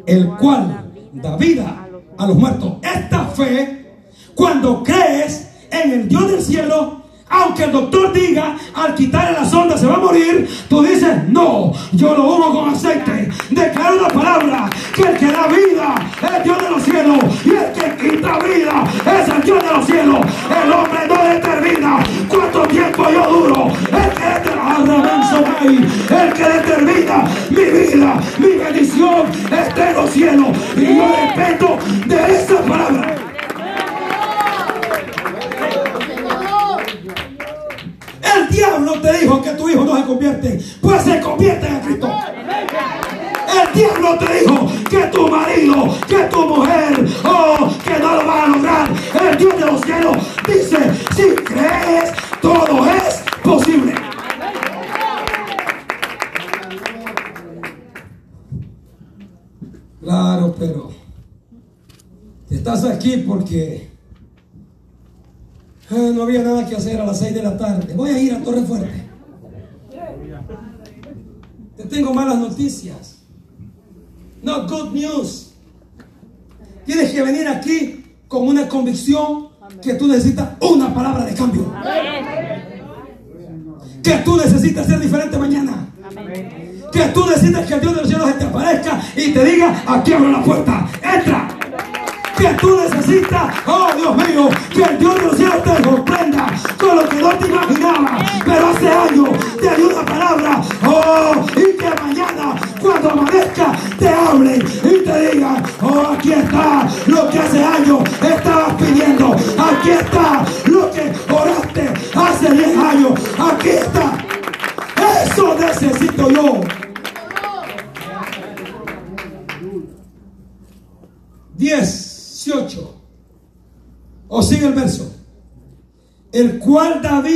el 0.06 0.28
cual 0.36 0.92
da 1.12 1.36
vida 1.36 1.88
a 2.16 2.26
los 2.26 2.36
muertos. 2.36 2.74
Esta 2.82 3.26
fe, 3.26 3.86
cuando 4.34 4.82
crees 4.82 5.48
en 5.70 5.92
el 5.92 6.08
Dios 6.08 6.30
del 6.30 6.42
cielo, 6.42 6.95
aunque 7.42 7.64
el 7.64 7.72
doctor 7.72 8.12
diga 8.12 8.56
al 8.74 8.94
quitarle 8.94 9.32
la 9.32 9.44
sonda 9.44 9.76
se 9.76 9.86
va 9.86 9.94
a 9.94 9.98
morir, 9.98 10.48
tú 10.68 10.82
dices, 10.82 11.28
no, 11.28 11.72
yo 11.92 12.14
lo 12.14 12.24
humo 12.24 12.52
con 12.52 12.70
aceite. 12.70 13.30
Declara 13.50 13.94
la 13.94 14.08
palabra 14.08 14.70
que 14.94 15.02
el 15.02 15.16
que 15.18 15.26
da 15.26 15.46
vida 15.46 15.94
es 16.22 16.44
Dios 16.44 16.58
de 16.62 16.70
los 16.70 16.82
cielos 16.82 17.18
y 17.44 17.50
el 17.50 17.72
que 17.72 17.96
quita 17.96 18.38
vida 18.38 18.84
es 19.20 19.28
el 19.28 19.42
Dios 19.42 19.62
de 19.62 19.72
los 19.72 19.86
cielos. 19.86 20.18
El 20.64 20.72
hombre 20.72 21.00
no 21.08 21.24
determina 21.34 21.98
cuánto 22.28 22.62
tiempo 22.62 23.04
yo 23.10 23.30
duro. 23.30 23.68
El 23.86 24.10
que 24.12 24.24
determina, 24.24 24.66
el 26.10 26.32
que 26.32 26.44
determina 26.44 27.24
mi 27.50 27.64
vida, 27.64 28.20
noticias. 72.56 73.18
No 74.42 74.66
good 74.66 74.92
news. 74.92 75.52
Tienes 76.86 77.12
que 77.12 77.22
venir 77.22 77.46
aquí 77.48 78.04
con 78.28 78.48
una 78.48 78.68
convicción 78.68 79.48
que 79.82 79.94
tú 79.94 80.06
necesitas 80.06 80.50
una 80.60 80.94
palabra 80.94 81.24
de 81.24 81.34
cambio. 81.34 81.72
Que 84.02 84.14
tú 84.24 84.36
necesitas 84.36 84.86
ser 84.86 85.00
diferente 85.00 85.36
mañana. 85.36 85.88
Que 86.92 87.04
tú 87.08 87.26
necesitas 87.26 87.66
que 87.66 87.74
el 87.74 87.80
Dios 87.80 87.94
de 87.94 88.00
los 88.00 88.08
cielos 88.08 88.38
te 88.38 88.44
aparezca 88.44 89.02
y 89.16 89.32
te 89.32 89.44
diga, 89.44 89.82
aquí 89.86 90.12
abro 90.12 90.30
la 90.30 90.42
puerta, 90.42 90.88
entra. 91.02 91.55
Que 92.36 92.48
tú 92.60 92.76
necesitas, 92.76 93.54
oh 93.66 93.88
Dios 93.96 94.14
mío, 94.16 94.48
que 94.70 94.82
el 94.82 94.98
Dios 94.98 95.14
de 95.14 95.22
los 95.22 95.36
cielos 95.36 95.62
te 95.62 95.82
sorprenda 95.82 96.46
con 96.78 96.96
lo 96.96 97.08
que 97.08 97.16
no 97.16 97.30
te 97.30 97.46
imaginabas. 97.48 98.30
Pero 98.44 98.66
hace 98.68 98.88
años 98.88 99.28
te 99.58 99.74
dio 99.74 99.88
una 99.88 100.04
palabra, 100.04 100.60
oh, 100.86 101.34
y 101.56 101.76
que 101.76 101.90
mañana 102.02 102.54
cuando 102.80 103.10
amanezca 103.10 103.72
te 103.98 104.08
hable 104.08 104.56
y 104.56 105.04
te 105.04 105.30
diga, 105.30 105.62
oh, 105.82 106.12
aquí 106.14 106.32
está 106.32 106.86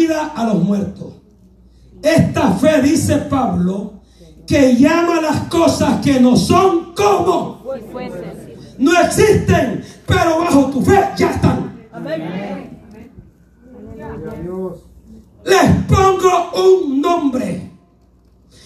a 0.09 0.45
los 0.45 0.63
muertos. 0.63 1.15
Esta 2.03 2.53
fe, 2.53 2.81
dice 2.83 3.17
Pablo, 3.17 4.01
que 4.47 4.75
llama 4.77 5.21
las 5.21 5.43
cosas 5.43 6.01
que 6.01 6.19
no 6.19 6.37
son 6.37 6.95
como. 6.95 7.63
No 8.79 9.01
existen, 9.01 9.85
pero 10.07 10.41
bajo 10.41 10.67
tu 10.67 10.83
fe 10.83 10.99
ya 11.17 11.31
están. 11.31 11.71
Les 15.45 15.71
pongo 15.87 16.51
un 16.55 17.01
nombre. 17.01 17.71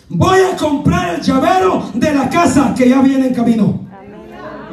Voy 0.08 0.38
a 0.40 0.56
comprar 0.56 1.16
el 1.16 1.22
llavero 1.22 1.90
de 1.94 2.14
la 2.14 2.28
casa 2.30 2.74
que 2.76 2.88
ya 2.88 3.00
viene 3.02 3.28
en 3.28 3.34
camino. 3.34 3.83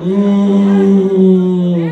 Mm. 0.04 1.92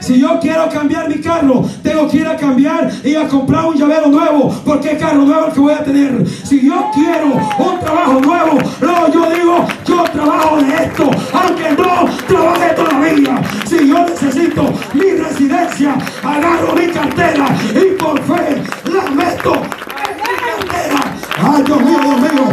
Si 0.00 0.20
yo 0.20 0.38
quiero 0.40 0.68
cambiar 0.68 1.08
mi 1.08 1.20
carro, 1.20 1.64
tengo 1.80 2.08
que 2.08 2.16
ir 2.18 2.26
a 2.26 2.36
cambiar 2.36 2.90
y 3.04 3.14
a 3.14 3.28
comprar 3.28 3.66
un 3.66 3.76
llavero 3.76 4.08
nuevo. 4.08 4.50
Porque 4.64 4.96
carro 4.96 5.22
nuevo 5.24 5.46
el 5.46 5.52
que 5.52 5.60
voy 5.60 5.72
a 5.72 5.84
tener. 5.84 6.26
Si 6.28 6.66
yo 6.66 6.90
quiero 6.92 7.26
un 7.58 7.78
trabajo 7.78 8.20
nuevo, 8.20 8.58
luego 8.80 9.12
yo 9.12 9.30
digo, 9.30 9.64
yo 9.86 10.02
trabajo 10.04 10.56
de 10.56 10.74
esto, 10.74 11.08
aunque 11.32 11.70
no 11.80 12.08
trabaje 12.26 12.74
todavía. 12.74 13.42
Si 13.64 13.88
yo 13.88 14.04
necesito 14.04 14.72
mi 14.92 15.10
residencia, 15.12 15.96
agarro 16.24 16.74
mi 16.74 16.88
cartera 16.88 17.46
y 17.70 17.94
por 17.96 18.20
fe 18.22 18.60
la 18.92 19.08
meto 19.10 19.54
en 19.54 20.16
mi 20.16 20.34
cartera. 20.48 21.00
Ay, 21.38 21.62
Dios 21.62 21.80
mío, 21.80 21.98
Dios 22.02 22.20
mío, 22.20 22.44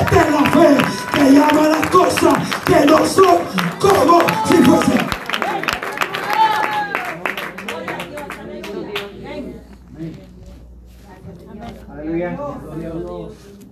esta 0.00 0.20
es 0.20 0.30
la 0.32 0.42
fe 0.50 0.76
que 1.14 1.32
llama 1.32 1.73
cosas 1.94 2.34
que 2.66 2.86
no 2.86 3.06
son 3.06 3.38
como 3.78 4.18
si 4.46 4.54
fuesen. 4.56 4.98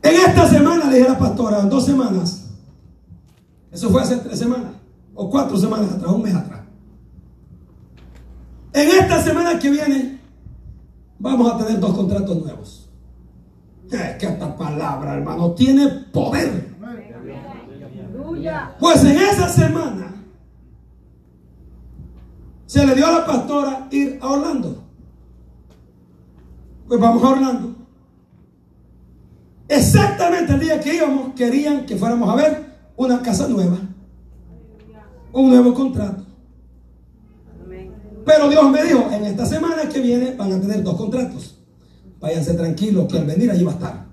En 0.02 0.14
esta 0.14 0.48
semana, 0.48 0.86
le 0.86 0.96
dije 0.96 1.08
la 1.08 1.18
pastora, 1.18 1.62
dos 1.62 1.84
semanas, 1.84 2.48
eso 3.72 3.90
fue 3.90 4.02
hace 4.02 4.16
tres 4.16 4.38
semanas, 4.38 4.72
o 5.14 5.28
cuatro 5.28 5.56
semanas 5.56 5.92
atrás, 5.92 6.12
un 6.12 6.22
mes 6.22 6.34
atrás. 6.34 6.60
En 8.72 8.88
esta 8.88 9.22
semana 9.22 9.58
que 9.58 9.70
viene, 9.70 10.20
vamos 11.18 11.52
a 11.52 11.58
tener 11.58 11.80
dos 11.80 11.94
contratos 11.94 12.36
nuevos. 12.36 12.88
Es 13.90 14.16
que 14.16 14.26
esta 14.26 14.56
palabra, 14.56 15.14
hermano, 15.14 15.52
tiene 15.52 15.88
poder. 16.12 16.72
Pues 18.78 19.04
en 19.04 19.16
esa 19.16 19.48
semana 19.48 20.14
se 22.66 22.86
le 22.86 22.94
dio 22.94 23.06
a 23.06 23.12
la 23.12 23.26
pastora 23.26 23.88
ir 23.90 24.18
a 24.20 24.28
Orlando. 24.28 24.82
Pues 26.88 27.00
vamos 27.00 27.22
a 27.22 27.28
Orlando. 27.28 27.74
Exactamente 29.68 30.52
el 30.52 30.60
día 30.60 30.80
que 30.80 30.94
íbamos, 30.96 31.34
querían 31.34 31.86
que 31.86 31.96
fuéramos 31.96 32.28
a 32.28 32.34
ver 32.34 32.72
una 32.96 33.22
casa 33.22 33.48
nueva, 33.48 33.78
un 35.32 35.48
nuevo 35.50 35.72
contrato. 35.72 36.24
Pero 38.24 38.48
Dios 38.48 38.70
me 38.70 38.84
dijo, 38.84 39.08
en 39.10 39.24
esta 39.24 39.46
semana 39.46 39.88
que 39.88 40.00
viene 40.00 40.34
van 40.36 40.52
a 40.52 40.60
tener 40.60 40.82
dos 40.82 40.96
contratos. 40.96 41.58
Váyanse 42.20 42.54
tranquilos, 42.54 43.08
que 43.10 43.18
al 43.18 43.24
venir 43.24 43.50
allí 43.50 43.64
va 43.64 43.72
a 43.72 43.74
estar. 43.74 44.11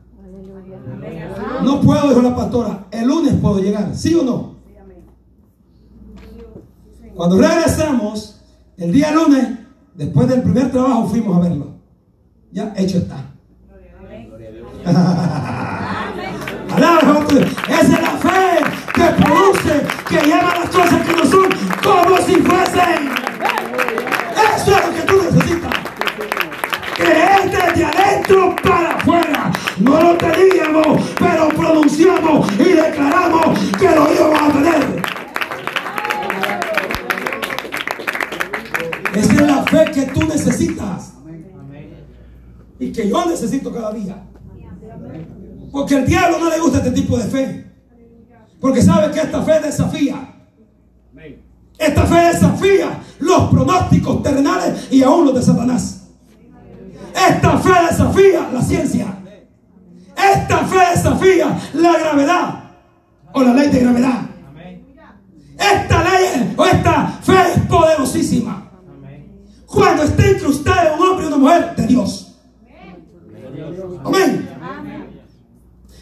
No 1.63 1.81
puedo, 1.81 2.09
dijo 2.09 2.21
la 2.21 2.35
pastora, 2.35 2.85
el 2.91 3.07
lunes 3.07 3.33
puedo 3.41 3.59
llegar, 3.59 3.95
¿sí 3.95 4.15
o 4.15 4.23
no? 4.23 4.55
Cuando 7.15 7.37
regresamos, 7.37 8.39
el 8.77 8.93
día 8.93 9.11
lunes, 9.11 9.45
después 9.93 10.27
del 10.29 10.41
primer 10.41 10.71
trabajo, 10.71 11.07
fuimos 11.07 11.35
a 11.35 11.41
verlo. 11.41 11.71
Ya 12.51 12.73
hecho 12.77 12.99
está. 12.99 13.17
Alaba, 16.75 17.25
Esa 17.67 17.81
es 17.81 17.89
la 17.89 18.11
fe 18.11 18.59
que 18.93 19.03
produce, 19.21 19.85
que 20.07 20.25
lleva 20.25 20.55
las 20.59 20.69
cosas 20.69 21.05
que 21.05 21.13
no 21.13 21.25
son 21.25 21.49
como 21.83 22.17
si 22.19 22.35
fuesen. 22.35 23.09
Eso 24.55 24.71
es 24.71 24.85
lo 24.85 24.93
que 24.93 25.01
tú 25.01 25.21
necesitas. 25.23 25.73
Creer 26.95 27.51
desde 27.51 27.85
adentro 27.85 28.55
para. 28.63 28.98
No 29.79 30.01
lo 30.01 30.17
teníamos, 30.17 31.01
pero 31.17 31.49
pronunciamos 31.49 32.51
y 32.53 32.63
declaramos 32.63 33.59
que 33.77 33.85
lo 33.85 34.13
íbamos 34.13 34.41
a 34.41 34.51
tener. 34.51 35.01
Esa 39.15 39.33
es 39.33 39.41
la 39.41 39.63
fe 39.63 39.91
que 39.93 40.01
tú 40.07 40.21
necesitas 40.27 41.13
y 42.79 42.91
que 42.91 43.09
yo 43.09 43.25
necesito 43.25 43.73
cada 43.73 43.91
día. 43.93 44.23
Porque 45.71 45.95
el 45.95 46.05
diablo 46.05 46.39
no 46.39 46.49
le 46.49 46.59
gusta 46.59 46.79
este 46.79 46.91
tipo 46.91 47.17
de 47.17 47.25
fe. 47.25 47.65
Porque 48.59 48.81
sabe 48.81 49.11
que 49.13 49.19
esta 49.19 49.41
fe 49.43 49.59
desafía. 49.61 50.35
Esta 51.77 52.05
fe 52.05 52.33
desafía 52.33 52.99
los 53.19 53.49
pronósticos 53.49 54.21
terrenales 54.21 54.91
y 54.91 55.01
aún 55.03 55.25
los 55.25 55.35
de 55.35 55.41
Satanás. 55.41 56.07
Esta 57.13 57.57
fe 57.59 57.71
desafía 57.89 58.49
la 58.53 58.61
ciencia. 58.61 59.18
Esta 60.19 60.65
fe 60.65 60.79
desafía 60.95 61.57
la 61.73 61.97
gravedad 61.97 62.63
o 63.33 63.43
la 63.43 63.53
ley 63.53 63.69
de 63.69 63.79
gravedad. 63.79 64.21
Esta 65.57 66.03
ley 66.03 66.53
o 66.57 66.65
esta 66.65 67.07
fe 67.21 67.53
es 67.55 67.61
poderosísima. 67.67 68.69
Cuando 69.65 70.03
está 70.03 70.27
incrustada 70.27 70.93
en 70.93 70.99
un 70.99 71.07
hombre 71.07 71.25
y 71.25 71.27
una 71.27 71.37
mujer 71.37 71.75
de 71.75 71.87
Dios. 71.87 72.37
Amén. 74.03 74.49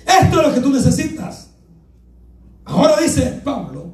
Esto 0.06 0.42
es 0.42 0.48
lo 0.48 0.54
que 0.54 0.62
tú 0.62 0.72
necesitas. 0.72 1.52
Ahora 2.66 2.98
dice 3.02 3.42
Pablo, 3.44 3.94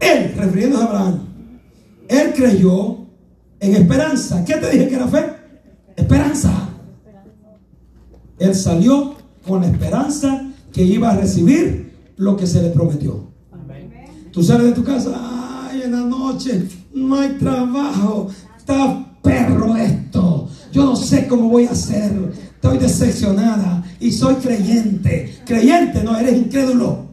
él, 0.00 0.34
refiriéndose 0.36 0.82
a 0.82 0.86
Abraham, 0.86 1.28
él 2.08 2.32
creyó 2.34 2.98
en 3.60 3.76
esperanza. 3.76 4.44
¿Qué 4.44 4.54
te 4.54 4.70
dije 4.70 4.88
que 4.88 4.94
era 4.96 5.08
fe? 5.08 5.32
Esperanza. 5.96 6.71
Él 8.42 8.56
salió 8.56 9.14
con 9.46 9.62
la 9.62 9.68
esperanza 9.68 10.48
que 10.72 10.82
iba 10.82 11.10
a 11.10 11.16
recibir 11.16 11.92
lo 12.16 12.36
que 12.36 12.46
se 12.46 12.60
le 12.60 12.70
prometió. 12.70 13.30
Tú 14.32 14.42
sales 14.42 14.66
de 14.66 14.72
tu 14.72 14.82
casa, 14.82 15.68
ay, 15.70 15.82
en 15.82 15.92
la 15.92 16.00
noche 16.00 16.66
no 16.92 17.20
hay 17.20 17.30
trabajo, 17.34 18.28
está 18.56 19.06
perro 19.22 19.76
esto. 19.76 20.48
Yo 20.72 20.84
no 20.84 20.96
sé 20.96 21.28
cómo 21.28 21.50
voy 21.50 21.66
a 21.66 21.70
hacer. 21.70 22.12
Estoy 22.54 22.78
decepcionada 22.78 23.84
y 24.00 24.10
soy 24.10 24.34
creyente. 24.36 25.38
Creyente, 25.46 26.02
no 26.02 26.16
eres 26.16 26.36
incrédulo. 26.36 27.06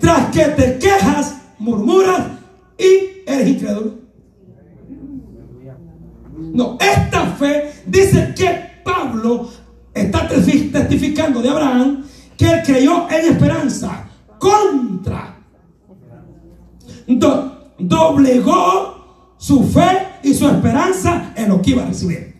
Tras 0.00 0.30
que 0.30 0.44
te 0.44 0.78
quejas, 0.78 1.36
murmuras 1.58 2.26
y 2.76 3.30
eres 3.30 3.48
incrédulo. 3.48 4.03
No, 6.54 6.78
esta 6.80 7.26
fe 7.38 7.70
dice 7.86 8.32
que 8.34 8.80
Pablo 8.84 9.50
está 9.92 10.26
testificando 10.28 11.42
de 11.42 11.48
Abraham 11.50 12.04
que 12.38 12.46
él 12.46 12.62
creyó 12.64 13.06
en 13.10 13.32
esperanza 13.32 14.04
contra. 14.38 15.36
Do- 17.06 17.72
doblegó 17.78 19.34
su 19.36 19.62
fe 19.64 20.06
y 20.22 20.32
su 20.32 20.48
esperanza 20.48 21.32
en 21.36 21.48
lo 21.50 21.60
que 21.60 21.70
iba 21.72 21.82
a 21.82 21.86
recibir. 21.86 22.34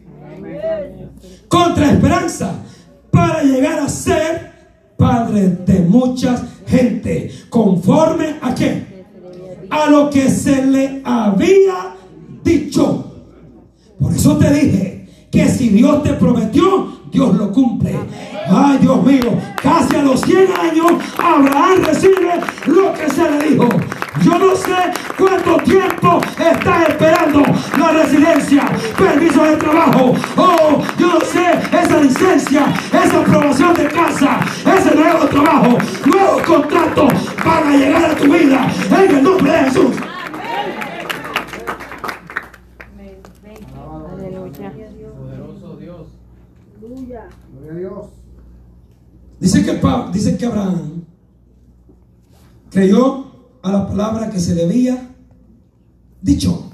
Contra 1.48 1.90
esperanza 1.90 2.54
para 3.10 3.42
llegar 3.42 3.78
a 3.80 3.88
ser 3.88 4.52
padre 4.96 5.48
de 5.66 5.80
muchas 5.80 6.42
gente, 6.66 7.30
conforme 7.50 8.36
a 8.40 8.54
qué? 8.54 9.04
A 9.70 9.90
lo 9.90 10.08
que 10.08 10.30
se 10.30 10.64
le 10.64 11.02
había 11.04 11.94
dicho. 12.42 13.03
Eso 14.24 14.38
te 14.38 14.50
dije 14.54 15.06
que 15.30 15.46
si 15.50 15.68
Dios 15.68 16.02
te 16.02 16.14
prometió, 16.14 16.88
Dios 17.12 17.36
lo 17.36 17.52
cumple. 17.52 17.94
Ay, 18.48 18.78
Dios 18.78 19.04
mío, 19.04 19.38
casi 19.62 19.96
a 19.96 20.02
los 20.02 20.22
100 20.22 20.48
años 20.62 20.92
Abraham 21.18 21.82
recibe 21.84 22.40
lo 22.64 22.94
que 22.94 23.10
se 23.10 23.30
le 23.30 23.50
dijo. 23.50 23.68
Yo 24.22 24.38
no 24.38 24.56
sé 24.56 24.76
cuánto 25.18 25.56
tiempo 25.58 26.22
estás 26.38 26.88
esperando 26.88 27.42
la 27.78 27.88
residencia, 27.92 28.64
permiso 28.96 29.44
de 29.44 29.56
trabajo. 29.58 30.14
Oh, 30.38 30.82
yo 30.98 31.06
no 31.06 31.20
sé 31.20 31.60
esa 31.70 32.00
licencia, 32.00 32.74
esa 32.94 33.20
aprobación 33.20 33.74
de 33.74 33.88
casa, 33.88 34.40
ese 34.74 34.94
nuevo 34.94 35.26
trabajo, 35.26 35.76
nuevos 36.06 36.42
contratos 36.44 37.12
para 37.44 37.76
llegar 37.76 38.12
a 38.12 38.16
tu 38.16 38.32
vida 38.32 38.72
en 38.88 39.16
el 39.16 39.22
nombre 39.22 39.52
de 39.52 39.64
Jesús. 39.64 40.13
Aleluya. 44.44 45.12
Poderoso 45.16 45.76
Dios. 45.76 46.06
Gloria 46.80 47.28
a 47.70 47.74
Dios. 47.74 48.06
Dice 49.40 49.64
que, 49.64 49.74
Pa- 49.74 50.10
dice 50.12 50.36
que 50.36 50.46
Abraham 50.46 51.04
creyó 52.70 53.26
a 53.62 53.72
la 53.72 53.86
palabra 53.86 54.30
que 54.30 54.38
se 54.40 54.54
le 54.54 54.64
había 54.64 55.10
dicho. 56.20 56.70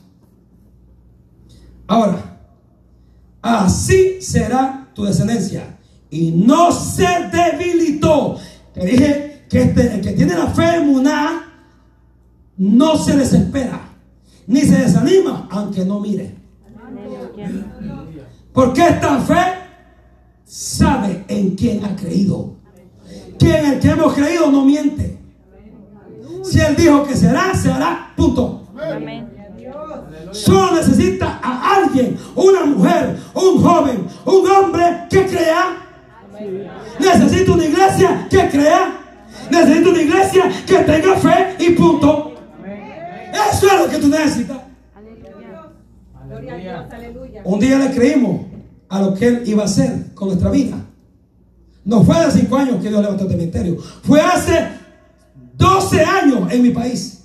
Ahora, 1.86 2.38
así 3.42 4.20
será 4.20 4.88
tu 4.94 5.04
descendencia. 5.04 5.78
Y 6.10 6.32
no 6.32 6.72
se 6.72 7.06
debilitó. 7.32 8.36
Te 8.74 8.84
dije 8.84 9.44
que 9.48 9.62
este, 9.62 9.94
el 9.94 10.00
que 10.00 10.12
tiene 10.12 10.34
la 10.34 10.48
fe 10.48 10.76
en 10.76 10.88
Muná 10.88 11.46
no 12.56 12.96
se 12.96 13.16
desespera, 13.16 13.80
ni 14.46 14.60
se 14.60 14.76
desanima, 14.76 15.48
aunque 15.50 15.84
no 15.84 15.98
mire. 16.00 16.36
Porque 18.52 18.82
esta 18.82 19.18
fe 19.20 19.54
sabe 20.44 21.24
en 21.28 21.54
quién 21.54 21.84
ha 21.84 21.94
creído. 21.94 22.56
Que 23.38 23.56
en 23.56 23.66
el 23.66 23.80
que 23.80 23.88
hemos 23.88 24.12
creído 24.14 24.50
no 24.50 24.64
miente. 24.64 25.18
Si 26.42 26.60
él 26.60 26.74
dijo 26.76 27.04
que 27.04 27.14
será, 27.14 27.54
se 27.54 27.70
hará. 27.70 28.12
Punto. 28.16 28.66
Amén. 28.78 29.28
Solo 30.32 30.74
necesita 30.74 31.40
a 31.42 31.76
alguien, 31.76 32.16
una 32.34 32.64
mujer, 32.64 33.16
un 33.34 33.62
joven, 33.62 34.06
un 34.24 34.50
hombre 34.50 35.06
que 35.10 35.26
crea. 35.26 35.76
Necesita 36.98 37.52
una 37.52 37.64
iglesia 37.64 38.26
que 38.30 38.48
crea. 38.48 38.96
Necesita 39.50 39.88
una 39.88 40.02
iglesia 40.02 40.50
que 40.66 40.78
tenga 40.78 41.16
fe 41.16 41.56
y 41.58 41.70
punto. 41.70 42.34
Eso 43.52 43.66
es 43.66 43.80
lo 43.80 43.88
que 43.88 43.98
tú 43.98 44.08
necesitas. 44.08 44.69
Un 47.44 47.60
día 47.60 47.78
le 47.78 47.90
creímos 47.90 48.46
a 48.88 49.00
lo 49.00 49.14
que 49.14 49.28
Él 49.28 49.42
iba 49.46 49.62
a 49.62 49.66
hacer 49.66 50.14
con 50.14 50.28
nuestra 50.28 50.50
vida. 50.50 50.76
No 51.84 52.02
fue 52.04 52.16
hace 52.16 52.40
cinco 52.40 52.56
años 52.56 52.82
que 52.82 52.88
Dios 52.88 53.00
levantó 53.00 53.24
este 53.24 53.36
ministerio. 53.36 53.78
Fue 53.78 54.20
hace 54.20 54.68
12 55.56 56.04
años 56.04 56.52
en 56.52 56.62
mi 56.62 56.70
país. 56.70 57.24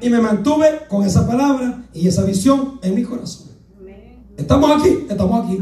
Y 0.00 0.10
me 0.10 0.20
mantuve 0.20 0.80
con 0.88 1.04
esa 1.04 1.26
palabra 1.26 1.84
y 1.92 2.06
esa 2.06 2.24
visión 2.24 2.78
en 2.82 2.94
mi 2.94 3.02
corazón. 3.02 3.48
Estamos 4.36 4.70
aquí, 4.70 5.06
estamos 5.08 5.44
aquí. 5.44 5.58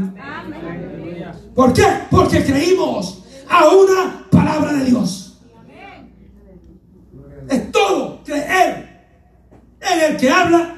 ¿Por 1.55 1.73
qué? 1.73 1.85
Porque 2.11 2.43
creímos 2.43 3.23
a 3.49 3.67
una 3.67 4.27
palabra 4.29 4.73
de 4.73 4.85
Dios. 4.85 5.39
Es 7.49 7.71
todo 7.71 8.23
creer 8.23 9.07
en 9.81 10.11
el 10.11 10.17
que 10.17 10.29
habla 10.29 10.76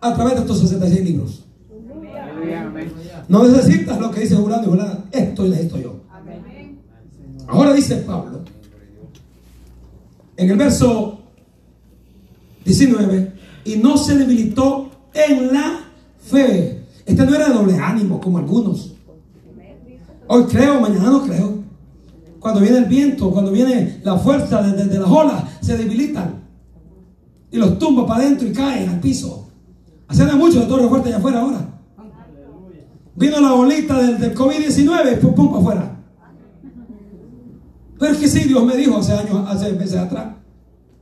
a 0.00 0.14
través 0.14 0.34
de 0.34 0.40
estos 0.40 0.60
66 0.60 1.04
libros. 1.04 1.44
No 3.28 3.42
necesitas 3.48 3.98
lo 4.00 4.10
que 4.10 4.20
dice 4.20 4.36
Julano 4.36 4.62
y 4.62 4.66
Julana. 4.66 5.04
Esto 5.10 5.46
y 5.46 5.50
necesito 5.50 5.78
yo. 5.78 5.96
Ahora 7.48 7.72
dice 7.72 7.96
Pablo, 7.98 8.40
en 10.36 10.50
el 10.50 10.56
verso 10.56 11.20
19, 12.64 13.32
y 13.64 13.76
no 13.76 13.96
se 13.96 14.16
debilitó 14.18 14.90
en 15.14 15.52
la 15.52 15.80
fe. 16.20 16.82
Este 17.04 17.24
no 17.24 17.34
era 17.34 17.48
de 17.48 17.54
doble 17.54 17.76
ánimo 17.78 18.20
como 18.20 18.38
algunos. 18.38 18.92
Hoy 20.28 20.44
creo, 20.44 20.80
mañana 20.80 21.10
no 21.10 21.22
creo. 21.24 21.56
Cuando 22.40 22.60
viene 22.60 22.78
el 22.78 22.84
viento, 22.86 23.30
cuando 23.30 23.52
viene 23.52 24.00
la 24.02 24.16
fuerza 24.18 24.60
de, 24.62 24.72
de- 24.72 24.84
de 24.86 24.98
las 24.98 25.08
olas, 25.08 25.44
se 25.60 25.76
debilitan. 25.76 26.42
Y 27.50 27.56
los 27.58 27.78
tumba 27.78 28.06
para 28.06 28.24
adentro 28.24 28.46
y 28.48 28.52
caen 28.52 28.88
al 28.88 29.00
piso. 29.00 29.45
Hacen 30.08 30.38
mucho 30.38 30.60
de 30.60 30.66
torre 30.66 30.88
fuerte 30.88 31.08
allá 31.08 31.18
afuera 31.18 31.40
ahora. 31.40 31.58
Vino 33.16 33.40
la 33.40 33.52
bolita 33.52 33.98
del, 34.00 34.18
del 34.18 34.34
COVID-19 34.34 35.12
y 35.12 35.16
pum, 35.16 35.34
pum, 35.34 35.48
para 35.48 35.60
afuera. 35.60 35.96
Pero 37.98 38.12
es 38.12 38.18
que 38.18 38.28
sí, 38.28 38.40
Dios 38.40 38.64
me 38.64 38.76
dijo 38.76 38.98
hace 38.98 39.14
años, 39.14 39.48
hace 39.48 39.72
meses 39.72 39.96
atrás, 39.96 40.34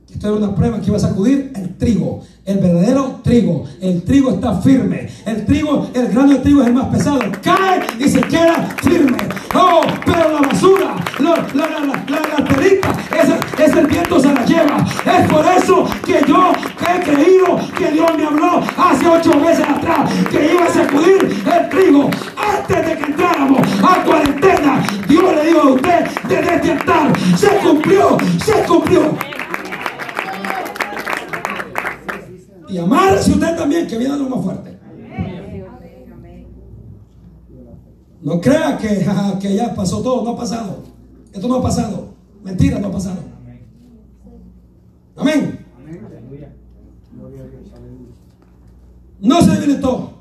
que 0.07 0.13
esto 0.13 0.27
era 0.27 0.37
una 0.37 0.55
prueba 0.55 0.79
que 0.79 0.87
iba 0.87 0.95
a 0.95 0.99
sacudir 0.99 1.51
el 1.55 1.75
trigo, 1.75 2.21
el 2.45 2.59
verdadero 2.59 3.19
trigo. 3.21 3.65
El 3.81 4.03
trigo 4.03 4.31
está 4.31 4.61
firme. 4.61 5.09
El 5.25 5.45
trigo, 5.45 5.89
el 5.93 6.07
grano 6.07 6.33
de 6.33 6.39
trigo 6.39 6.61
es 6.61 6.67
el 6.67 6.73
más 6.73 6.87
pesado. 6.87 7.19
Cae 7.41 7.74
Que 39.39 39.55
ya 39.55 39.73
pasó 39.75 40.01
todo, 40.01 40.23
no 40.23 40.31
ha 40.31 40.37
pasado. 40.37 40.83
Esto 41.33 41.47
no 41.47 41.55
ha 41.55 41.61
pasado. 41.61 42.09
Mentira, 42.43 42.79
no 42.79 42.87
ha 42.87 42.91
pasado. 42.91 43.17
Amén. 45.17 45.59
No 49.21 49.41
se 49.41 49.51
debilitó 49.51 50.11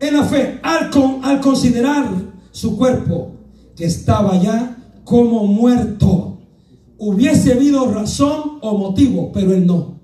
en 0.00 0.14
la 0.16 0.24
fe 0.24 0.58
al, 0.62 0.90
con- 0.90 1.24
al 1.24 1.40
considerar 1.40 2.06
su 2.50 2.76
cuerpo 2.76 3.32
que 3.76 3.84
estaba 3.86 4.36
ya 4.36 4.76
como 5.04 5.46
muerto. 5.46 6.38
Hubiese 6.98 7.52
habido 7.52 7.90
razón 7.92 8.58
o 8.60 8.76
motivo, 8.76 9.30
pero 9.32 9.52
él 9.54 9.66
no. 9.66 9.96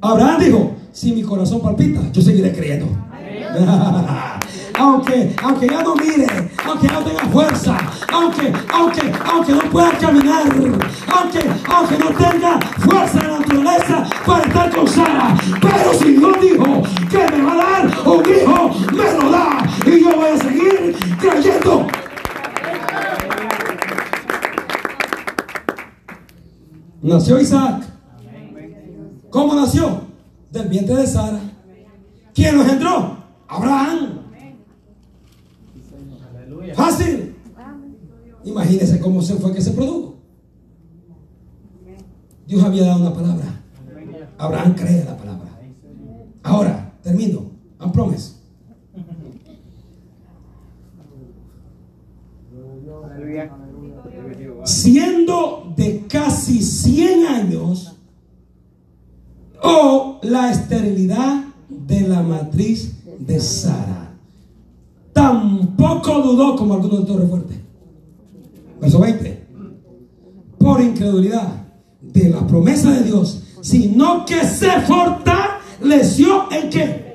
Abraham 0.00 0.40
dijo, 0.42 0.70
si 0.92 1.12
mi 1.12 1.22
corazón 1.22 1.60
palpita, 1.60 2.10
yo 2.12 2.22
seguiré 2.22 2.52
creyendo. 2.52 2.86
aunque, 4.78 5.34
aunque 5.42 5.66
ya 5.66 5.82
no 5.82 5.94
mire, 5.96 6.26
aunque 6.66 6.88
no 6.88 7.02
tenga 7.02 7.24
fuerza, 7.26 7.76
aunque, 8.12 8.52
aunque, 8.72 9.12
aunque 9.24 9.52
no 9.52 9.60
pueda 9.70 9.90
caminar, 9.98 10.44
aunque, 10.44 11.40
aunque 11.68 11.98
no 11.98 12.10
tenga 12.10 12.60
fuerza 12.78 13.22
la 13.22 13.38
naturaleza 13.38 14.06
para 14.26 14.44
estar 14.44 14.70
con 14.74 14.88
Sara. 14.88 15.36
Pero 15.60 15.94
si 15.94 16.16
Dios 16.16 16.40
dijo 16.40 16.82
que 17.10 17.36
me 17.36 17.42
va 17.44 17.52
a 17.52 17.56
dar 17.56 18.08
un 18.08 18.24
hijo, 18.28 18.70
me 18.92 19.12
lo 19.12 19.30
da. 19.30 19.66
Y 19.86 20.00
yo 20.00 20.16
voy 20.16 20.28
a 20.28 20.38
seguir 20.38 20.96
creyendo. 21.18 21.86
Nació 27.02 27.40
Isaac. 27.40 27.84
¿Cómo 29.30 29.54
nació? 29.54 30.02
Del 30.50 30.68
vientre 30.68 30.96
de 30.96 31.06
Sara. 31.06 31.40
¿Quién 32.34 32.56
lo 32.56 32.62
engendró? 32.62 33.16
Abraham. 33.48 34.19
Imagínense 38.50 39.00
cómo 39.00 39.22
se 39.22 39.36
fue 39.36 39.52
que 39.52 39.60
se 39.60 39.70
produjo. 39.70 40.16
Dios 42.46 42.62
había 42.64 42.84
dado 42.84 43.00
una 43.00 43.14
palabra. 43.14 43.62
Abraham 44.38 44.74
cree 44.74 45.04
la 45.04 45.16
palabra. 45.16 45.48
Ahora, 46.42 46.92
termino. 47.02 47.50
I'm 47.80 47.92
promise. 47.92 48.32
Siendo 54.64 55.72
de 55.76 56.06
casi 56.08 56.62
100 56.62 57.26
años, 57.26 57.96
o 59.62 60.18
la 60.22 60.50
esterilidad 60.50 61.44
de 61.68 62.00
la 62.00 62.22
matriz 62.22 62.96
de 63.18 63.38
Sara. 63.40 64.14
Tampoco 65.12 66.20
dudó 66.20 66.56
como 66.56 66.74
algunos 66.74 67.06
de 67.06 67.26
fuerte. 67.26 67.59
Verso 68.80 68.98
20. 68.98 69.46
Por 70.58 70.80
incredulidad 70.80 71.66
de 72.00 72.30
la 72.30 72.46
promesa 72.46 72.90
de 72.92 73.04
Dios, 73.04 73.42
sino 73.60 74.24
que 74.24 74.44
se 74.44 74.70
fortaleció 74.82 76.48
en 76.50 76.70
qué? 76.70 77.10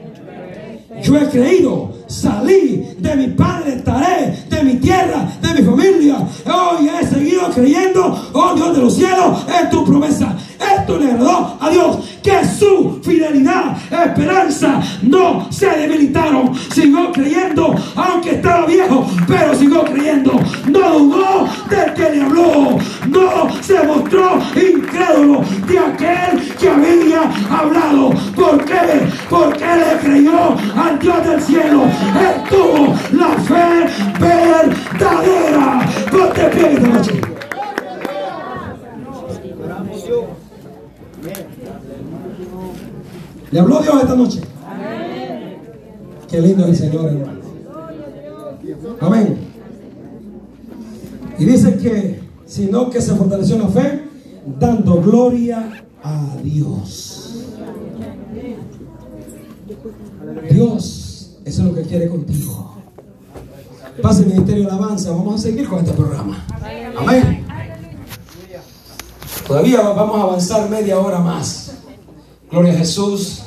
Yo 1.03 1.18
he 1.18 1.30
creído, 1.30 1.93
salí 2.07 2.95
de 2.99 3.16
mi 3.16 3.28
padre, 3.28 3.76
estaré 3.76 4.45
de 4.49 4.63
mi 4.63 4.76
tierra, 4.76 5.30
de 5.41 5.61
mi 5.61 5.68
familia. 5.68 6.18
Hoy 6.45 6.89
he 6.89 7.05
seguido 7.05 7.49
creyendo, 7.53 8.16
oh 8.34 8.55
Dios 8.55 8.76
de 8.76 8.82
los 8.82 8.93
cielos, 8.95 9.45
en 9.59 9.70
tu 9.70 9.84
promesa. 9.84 10.36
Esto 10.60 10.97
le 10.97 11.12
agradó 11.12 11.58
a 11.60 11.70
Dios 11.70 11.97
que 12.22 12.45
su 12.45 12.99
fidelidad, 13.03 13.78
esperanza 13.91 14.82
no 15.03 15.47
se 15.51 15.68
debilitaron. 15.68 16.53
Siguió 16.72 17.12
creyendo, 17.12 17.76
aunque 17.95 18.32
estaba 18.32 18.66
viejo, 18.66 19.08
pero 19.28 19.56
siguió 19.56 19.84
creyendo. 19.84 20.39
No 20.68 20.99
dudó 20.99 21.47
del 21.70 21.93
que 21.93 22.10
le 22.10 22.22
habló. 22.24 22.78
No 23.08 23.62
se 23.62 23.84
mostró 23.84 24.39
incrédulo 24.56 25.43
de 25.68 25.80
aquel 25.80 26.56
que 26.58 26.70
había 26.70 27.22
hablado. 27.49 28.10
¿Por 28.36 28.66
qué? 28.66 29.08
Porque 29.30 29.66
le 29.66 29.99
creyó 30.01 30.56
al 30.76 30.99
Dios 30.99 31.28
del 31.28 31.41
cielo. 31.41 31.84
Él 31.84 32.43
tuvo 32.49 32.95
la 33.12 33.30
fe 33.43 33.88
verdadera. 34.20 35.88
Ponte 36.12 36.41
pie 36.49 36.74
esta 36.74 36.88
noche. 36.88 37.24
¿Le 43.56 43.62
habló 43.62 43.80
Dios 43.80 43.95
esta 44.01 44.16
noche? 44.16 44.41
Qué 46.30 46.41
lindo 46.41 46.66
es 46.66 46.72
el 46.72 46.89
Señor, 46.91 47.06
hermano. 47.06 47.39
Amén. 48.99 49.38
Y 51.39 51.45
dice 51.45 51.78
que, 51.78 52.20
sino 52.45 52.89
que 52.89 53.01
se 53.01 53.16
fortaleció 53.16 53.56
en 53.56 53.62
la 53.62 53.68
fe, 53.70 54.03
dando 54.60 55.01
gloria 55.01 55.86
a 56.03 56.36
Dios. 56.43 57.45
Dios, 60.51 61.38
eso 61.45 61.62
es 61.62 61.68
lo 61.70 61.74
que 61.76 61.84
quiere 61.84 62.10
contigo. 62.10 62.74
Pase 64.01 64.24
el 64.24 64.34
ministerio 64.34 64.64
de 64.64 64.70
alabanza. 64.70 65.12
Vamos 65.12 65.36
a 65.36 65.38
seguir 65.38 65.70
con 65.70 65.80
este 65.80 65.93
programa. 65.93 66.45
Amén. 66.97 67.45
Todavía 69.47 69.80
vamos 69.80 70.20
a 70.20 70.24
avanzar 70.24 70.70
media 70.70 70.99
hora 70.99 71.20
más. 71.20 71.72
Gloria 72.51 72.74
a 72.74 72.78
Jesús. 72.80 73.45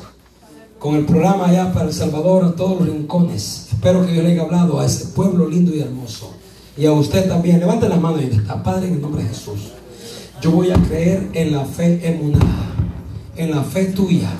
Con 0.79 0.95
el 0.95 1.07
programa 1.07 1.49
allá 1.49 1.73
para 1.73 1.87
El 1.87 1.93
Salvador, 1.93 2.45
a 2.45 2.53
todos 2.53 2.79
los 2.79 2.89
rincones. 2.89 3.67
Espero 3.73 4.07
que 4.07 4.13
Dios 4.13 4.25
le 4.25 4.31
haya 4.31 4.43
hablado 4.43 4.79
a 4.79 4.87
ese 4.87 5.07
pueblo 5.07 5.49
lindo 5.49 5.75
y 5.75 5.81
hermoso. 5.81 6.33
Y 6.77 6.87
a 6.87 6.93
usted 6.93 7.29
también. 7.29 7.59
Levante 7.59 7.89
la 7.89 7.97
mano 7.97 8.23
y 8.23 8.27
está. 8.27 8.63
Padre, 8.63 8.87
en 8.87 8.95
el 8.95 9.01
nombre 9.01 9.25
de 9.25 9.31
Jesús. 9.31 9.73
Yo 10.41 10.53
voy 10.53 10.71
a 10.71 10.77
creer 10.77 11.31
en 11.33 11.53
la 11.53 11.65
fe 11.65 12.01
emunada. 12.09 12.77
En 13.37 13.51
la 13.51 13.65
fe 13.65 13.87
tuya. 13.87 14.31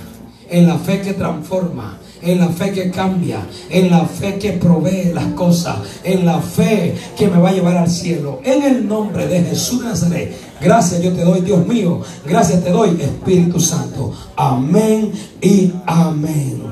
En 0.49 0.69
la 0.69 0.79
fe 0.79 1.01
que 1.01 1.15
transforma 1.15 1.99
en 2.23 2.39
la 2.39 2.49
fe 2.49 2.73
que 2.73 2.91
cambia, 2.91 3.47
en 3.71 3.91
la 3.91 4.05
fe 4.07 4.39
que 4.39 4.53
provee 4.53 5.13
las 5.15 5.27
cosas, 5.35 5.77
en 6.05 6.27
la 6.27 6.41
fe 6.41 6.95
que 7.17 7.29
me 7.29 7.39
va 7.39 7.51
a 7.51 7.53
llevar 7.53 7.77
al 7.77 7.91
cielo. 7.91 8.41
En 8.45 8.63
el 8.63 8.89
nombre 8.89 9.27
de 9.27 9.43
Jesús 9.43 9.85
Nazaret, 9.85 10.35
gracias 10.61 11.03
yo 11.03 11.13
te 11.13 11.25
doy, 11.25 11.41
Dios 11.41 11.67
mío, 11.67 12.01
gracias 12.25 12.63
te 12.63 12.71
doy, 12.71 13.01
Espíritu 13.01 13.61
Santo. 13.61 14.13
Amén 14.37 15.13
y 15.41 15.73
amén. 15.87 16.63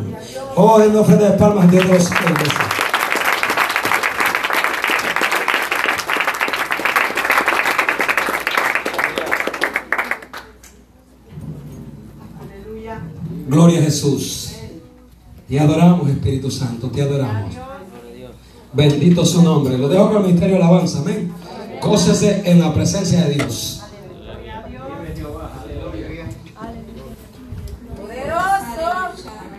Oh, 0.54 0.80
en 0.80 0.96
ofrenda 0.96 1.30
de 1.30 1.38
palmas, 1.38 1.70
Dios 1.70 1.84
los 1.86 2.10
Gloria 13.48 13.78
a 13.78 13.82
Jesús. 13.82 14.52
Te 15.48 15.60
adoramos, 15.60 16.10
Espíritu 16.10 16.50
Santo, 16.50 16.88
te 16.88 17.02
adoramos. 17.02 17.54
Bendito 18.72 19.24
su 19.24 19.42
nombre. 19.42 19.78
Lo 19.78 19.88
dejo 19.88 20.08
con 20.08 20.16
el 20.18 20.22
ministerio 20.24 20.56
de 20.56 20.62
alabanza. 20.62 20.98
Amén. 20.98 21.32
Gócese 21.86 22.42
en 22.44 22.58
la 22.58 22.74
presencia 22.74 23.24
de 23.26 23.34
Dios. 23.34 23.80